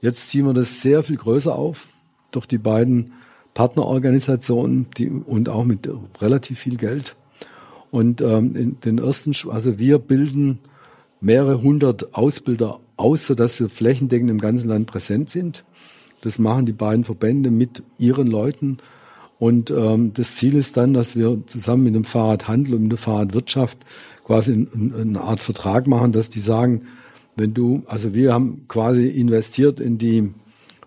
[0.00, 1.88] Jetzt ziehen wir das sehr viel größer auf
[2.30, 3.12] durch die beiden
[3.54, 5.88] Partnerorganisationen die, und auch mit
[6.20, 7.16] relativ viel Geld.
[7.92, 10.58] Und ähm, in den ersten, also wir bilden
[11.20, 15.64] mehrere hundert Ausbilder aus, sodass wir flächendeckend im ganzen Land präsent sind.
[16.22, 18.78] Das machen die beiden Verbände mit ihren Leuten.
[19.38, 22.98] Und ähm, das Ziel ist dann, dass wir zusammen mit dem Fahrradhandel und mit der
[22.98, 23.80] Fahrradwirtschaft
[24.24, 26.86] quasi eine, eine Art Vertrag machen, dass die sagen,
[27.36, 30.30] wenn du, also wir haben quasi investiert in die,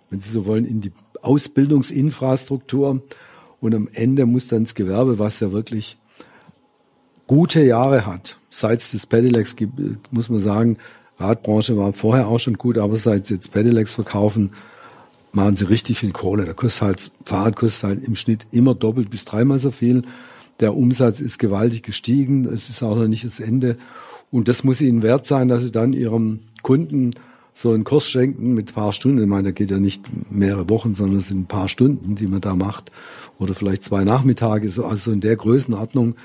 [0.09, 3.03] wenn Sie so wollen, in die Ausbildungsinfrastruktur
[3.59, 5.99] und am Ende muss dann das Gewerbe, was ja wirklich
[7.27, 9.79] gute Jahre hat, seit es das Pedelecs gibt,
[10.11, 10.77] muss man sagen,
[11.17, 14.51] Radbranche war vorher auch schon gut, aber seit sie jetzt Pedelecs verkaufen,
[15.31, 16.45] machen sie richtig viel Kohle.
[16.45, 20.03] Der kostet halt, Fahrrad kostet halt im Schnitt immer doppelt bis dreimal so viel.
[20.59, 22.45] Der Umsatz ist gewaltig gestiegen.
[22.45, 23.77] Es ist auch noch nicht das Ende.
[24.31, 27.11] Und das muss ihnen wert sein, dass sie dann ihrem Kunden
[27.53, 29.21] so einen Kurs schenken mit ein paar Stunden.
[29.21, 32.27] Ich meine, der geht ja nicht mehrere Wochen, sondern es sind ein paar Stunden, die
[32.27, 32.91] man da macht.
[33.37, 36.15] Oder vielleicht zwei Nachmittage, so, also in der Größenordnung.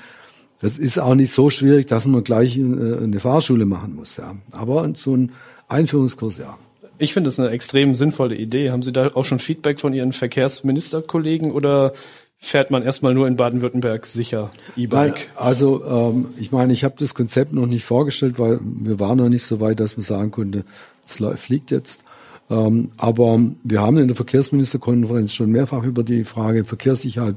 [0.61, 4.17] Das ist auch nicht so schwierig, dass man gleich äh, eine Fahrschule machen muss.
[4.17, 4.35] Ja.
[4.51, 5.31] Aber so ein
[5.67, 6.57] Einführungskurs, ja.
[6.97, 8.69] Ich finde das eine extrem sinnvolle Idee.
[8.69, 11.93] Haben Sie da auch schon Feedback von Ihren Verkehrsministerkollegen oder
[12.37, 15.29] fährt man erstmal nur in Baden-Württemberg sicher E-Bike?
[15.35, 19.29] Also ähm, ich meine, ich habe das Konzept noch nicht vorgestellt, weil wir waren noch
[19.29, 20.63] nicht so weit, dass man sagen konnte,
[21.05, 22.03] es fliegt jetzt.
[22.51, 27.35] Ähm, aber wir haben in der Verkehrsministerkonferenz schon mehrfach über die Frage Verkehrssicherheit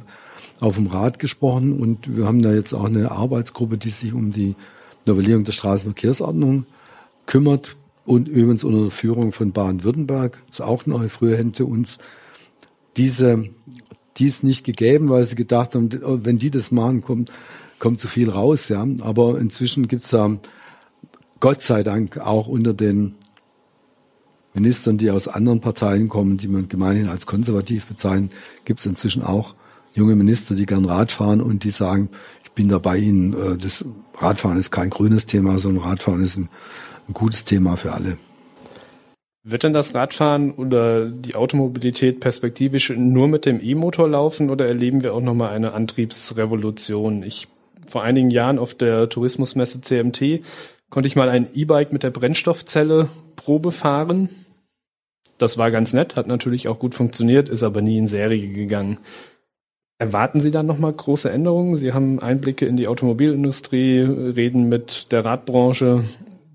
[0.61, 4.33] auf dem Rad gesprochen und wir haben da jetzt auch eine Arbeitsgruppe, die sich um
[4.33, 4.55] die
[5.07, 6.67] Novellierung der Straßenverkehrsordnung
[7.27, 11.99] kümmert und übrigens unter der Führung von Baden-Württemberg, ist auch neu, früher hätten sie uns
[12.97, 13.45] diese,
[14.17, 15.89] dies nicht gegeben, weil sie gedacht haben,
[16.25, 17.33] wenn die das machen, kommt,
[17.79, 18.87] kommt zu viel raus, ja.
[19.01, 20.37] Aber inzwischen gibt's da
[21.41, 23.17] Gott sei Dank auch unter den
[24.55, 28.33] Ministern, die aus anderen Parteien kommen, die man gemeinhin als konservativ bezeichnet,
[28.65, 29.55] gibt es inzwischen auch
[29.95, 32.11] junge Minister, die gern Rad fahren und die sagen,
[32.45, 33.85] ich bin da bei Ihnen, äh, das
[34.19, 36.49] Radfahren ist kein grünes Thema, sondern Radfahren ist ein,
[37.09, 38.19] ein gutes Thema für alle.
[39.47, 45.03] Wird denn das Radfahren oder die Automobilität perspektivisch nur mit dem E-Motor laufen oder erleben
[45.03, 47.23] wir auch nochmal eine Antriebsrevolution?
[47.23, 47.49] Ich
[47.87, 50.43] vor einigen Jahren auf der Tourismusmesse CMT
[50.89, 54.31] konnte ich mal ein E-Bike mit der Brennstoffzelle Probe fahren.
[55.37, 58.97] Das war ganz nett, hat natürlich auch gut funktioniert, ist aber nie in Serie gegangen.
[59.99, 61.79] Erwarten Sie dann nochmal große Änderungen?
[61.79, 66.03] Sie haben Einblicke in die Automobilindustrie, reden mit der Radbranche.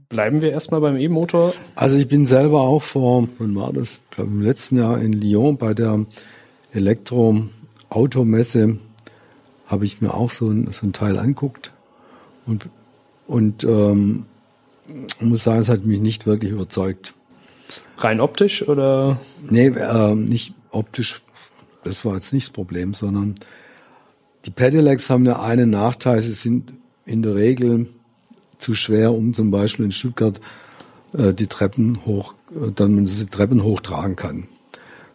[0.10, 1.54] Bleiben wir erstmal beim E-Motor?
[1.76, 4.02] Also ich bin selber auch vor, wann war das?
[4.10, 6.06] Ich glaube im letzten Jahr in Lyon bei der
[6.74, 8.78] Elektroautomesse
[9.68, 11.72] habe ich mir auch so ein, so ein Teil anguckt
[12.46, 12.68] und,
[13.28, 14.26] und ähm,
[15.20, 17.14] muss sagen, es hat mich nicht wirklich überzeugt.
[17.98, 19.20] Rein optisch oder?
[19.50, 21.22] Nee, äh, nicht optisch.
[21.90, 23.34] Das war jetzt nicht das Problem, sondern
[24.46, 26.22] die Pedelecs haben ja einen Nachteil.
[26.22, 26.72] Sie sind
[27.04, 27.88] in der Regel
[28.60, 30.40] zu schwer, um zum Beispiel in Stuttgart
[31.14, 34.48] äh, die Treppen hoch, äh, dann man die Treppen hochtragen kann.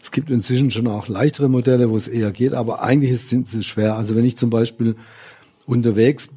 [0.03, 3.63] Es gibt inzwischen schon auch leichtere Modelle, wo es eher geht, aber eigentlich sind sie
[3.63, 3.95] schwer.
[3.95, 4.97] Also wenn ich zum Beispiel
[5.67, 6.31] unterwegs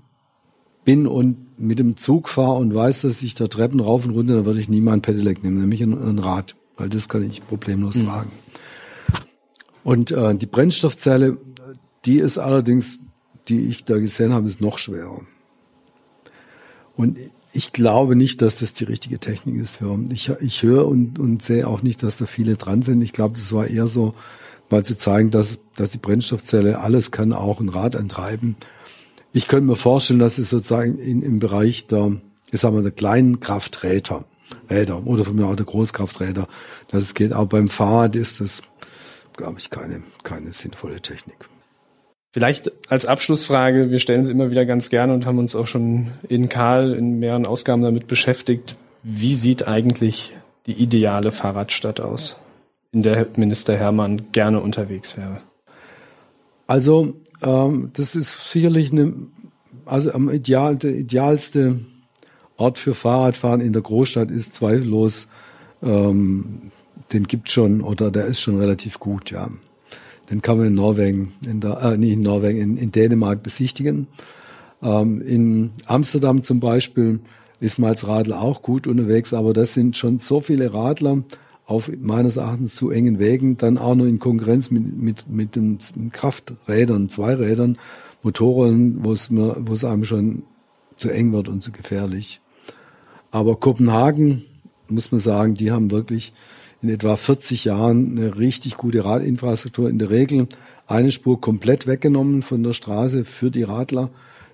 [0.85, 4.35] bin und mit dem Zug fahre und weiß, dass ich da Treppen rauf und runter,
[4.35, 7.23] dann würde ich nie mal ein Pedelec nehmen, nämlich ein, ein Rad, weil das kann
[7.23, 8.11] ich problemlos mhm.
[9.87, 11.37] Und äh, die Brennstoffzelle,
[12.03, 12.99] die ist allerdings,
[13.47, 15.21] die ich da gesehen habe, ist noch schwerer.
[16.97, 17.17] Und
[17.53, 19.97] ich glaube nicht, dass das die richtige Technik ist für.
[20.11, 23.01] Ich, ich höre und, und sehe auch nicht, dass da viele dran sind.
[23.01, 24.13] Ich glaube, das war eher so,
[24.69, 28.57] mal zu zeigen, dass, dass die Brennstoffzelle alles kann, auch ein Rad antreiben.
[29.31, 32.17] Ich könnte mir vorstellen, dass es sozusagen in, im Bereich der,
[32.51, 34.25] ich sag mal, der kleinen Krafträder,
[34.69, 36.49] Räder oder von mir auch der Großkrafträder,
[36.89, 37.31] dass es geht.
[37.31, 38.63] Aber beim Fahrrad ist das,
[39.37, 41.47] glaube ich, keine, keine sinnvolle Technik.
[42.33, 46.11] Vielleicht als Abschlussfrage, wir stellen sie immer wieder ganz gerne und haben uns auch schon
[46.27, 48.75] in Karl in mehreren Ausgaben damit beschäftigt.
[49.01, 50.35] Wie sieht eigentlich
[50.65, 52.35] die ideale Fahrradstadt aus,
[52.91, 55.41] in der Minister Hermann gerne unterwegs wäre?
[56.67, 59.13] Also ähm, das ist sicherlich eine,
[59.85, 61.79] also am ideal, der idealste
[62.57, 65.29] Ort für Fahrradfahren in der Großstadt ist zweifellos,
[65.81, 66.71] ähm,
[67.13, 69.49] den gibt schon oder der ist schon relativ gut, ja.
[70.29, 74.07] Den kann man in Norwegen, in der, äh, nicht in Norwegen, in, in Dänemark besichtigen.
[74.81, 77.21] Ähm, in Amsterdam zum Beispiel
[77.59, 81.23] ist man als Radler auch gut unterwegs, aber das sind schon so viele Radler,
[81.67, 85.77] auf meines Erachtens zu engen Wegen, dann auch noch in Konkurrenz mit, mit, mit den
[86.13, 87.77] Krafträdern, Zweirädern,
[88.23, 90.43] Motoren, wo es, wo es einem schon
[90.95, 92.39] zu eng wird und zu gefährlich.
[93.31, 94.43] Aber Kopenhagen,
[94.87, 96.33] muss man sagen, die haben wirklich
[96.81, 99.89] in etwa 40 Jahren eine richtig gute Radinfrastruktur.
[99.89, 100.47] In der Regel
[100.85, 104.09] eine Spur komplett weggenommen von der Straße für die Radler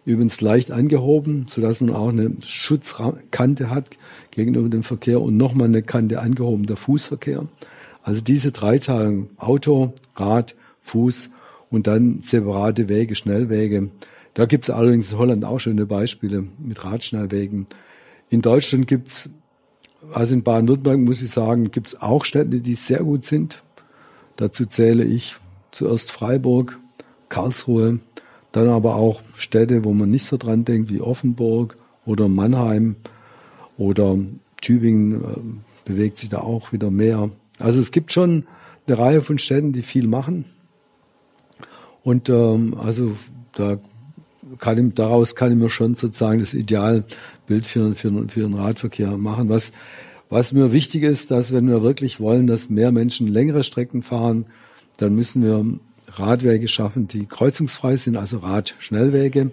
[0.06, 3.92] übrigens leicht angehoben, sodass man auch eine Schutzkante hat
[4.32, 7.48] gegenüber dem Verkehr und nochmal eine Kante angehoben, der Fußverkehr.
[8.04, 11.30] Also diese Dreiteilung, Auto, Rad, Fuß
[11.70, 13.90] und dann separate Wege, Schnellwege.
[14.34, 17.68] Da gibt es allerdings in Holland auch schöne Beispiele mit Radschnellwegen.
[18.30, 19.30] In Deutschland gibt's,
[20.12, 23.64] also in Baden-Württemberg muss ich sagen, gibt's auch Städte, die sehr gut sind.
[24.36, 25.36] Dazu zähle ich
[25.72, 26.80] zuerst Freiburg,
[27.30, 28.00] Karlsruhe,
[28.52, 32.96] dann aber auch Städte, wo man nicht so dran denkt, wie Offenburg oder Mannheim
[33.78, 34.18] oder
[34.62, 35.38] Tübingen äh,
[35.86, 37.30] bewegt sich da auch wieder mehr.
[37.60, 38.46] Also es gibt schon
[38.88, 40.46] eine Reihe von Städten, die viel machen.
[42.04, 43.16] Und ähm, also
[43.54, 43.78] da
[44.60, 49.18] kann ich, daraus kann ich mir schon sozusagen das Idealbild für, für, für den Radverkehr
[49.18, 49.50] machen.
[49.50, 49.72] Was,
[50.30, 54.46] Was mir wichtig ist, dass wenn wir wirklich wollen, dass mehr Menschen längere Strecken fahren,
[54.98, 55.66] dann müssen wir
[56.08, 59.52] Radwege schaffen, die kreuzungsfrei sind, also Radschnellwege.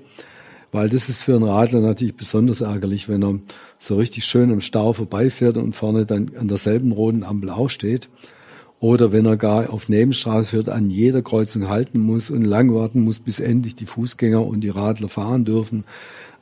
[0.72, 3.40] Weil das ist für einen Radler natürlich besonders ärgerlich, wenn er
[3.78, 8.08] so richtig schön im Stau vorbeifährt und vorne dann an derselben roten Ampel auch steht.
[8.80, 13.02] Oder wenn er gar auf Nebenstraße fährt, an jeder Kreuzung halten muss und lang warten
[13.02, 15.84] muss, bis endlich die Fußgänger und die Radler fahren dürfen.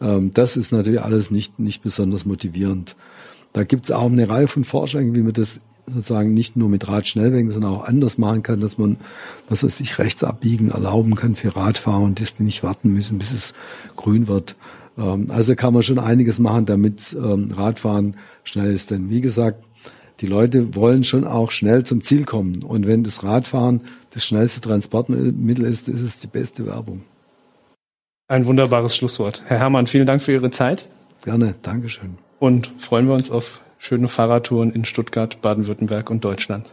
[0.00, 2.94] Ähm, das ist natürlich alles nicht, nicht besonders motivierend.
[3.52, 6.86] Da gibt es auch eine Reihe von Vorschlägen, wie man das sozusagen nicht nur mit
[6.86, 8.98] Radschnellwegen, sondern auch anders machen kann, dass man,
[9.48, 13.18] was weiß ich, rechts abbiegen erlauben kann für Radfahrer und dass die nicht warten müssen,
[13.18, 13.54] bis es
[13.96, 14.54] grün wird.
[14.96, 18.90] Ähm, also kann man schon einiges machen, damit ähm, Radfahren schnell ist.
[18.90, 19.64] Denn wie gesagt,
[20.20, 22.62] die Leute wollen schon auch schnell zum Ziel kommen.
[22.62, 27.02] Und wenn das Radfahren das schnellste Transportmittel ist, ist es die beste Werbung.
[28.26, 29.44] Ein wunderbares Schlusswort.
[29.46, 30.88] Herr Herrmann, vielen Dank für Ihre Zeit.
[31.24, 32.18] Gerne, Dankeschön.
[32.38, 36.66] Und freuen wir uns auf schöne Fahrradtouren in Stuttgart, Baden-Württemberg und Deutschland.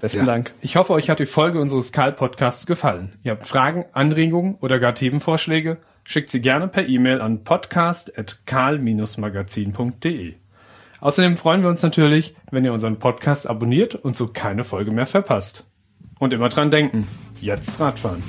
[0.00, 0.26] Besten ja.
[0.26, 0.52] Dank.
[0.60, 3.12] Ich hoffe, euch hat die Folge unseres Karl-Podcasts gefallen.
[3.22, 5.76] Ihr habt Fragen, Anregungen oder gar Themenvorschläge?
[6.02, 10.41] Schickt sie gerne per E-Mail an podcast.karl-magazin.de.
[11.02, 15.06] Außerdem freuen wir uns natürlich, wenn ihr unseren Podcast abonniert und so keine Folge mehr
[15.06, 15.64] verpasst.
[16.20, 17.08] Und immer dran denken,
[17.40, 18.22] jetzt Radfahren.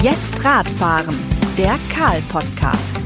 [0.00, 1.16] Jetzt Radfahren,
[1.58, 3.05] der Karl-Podcast.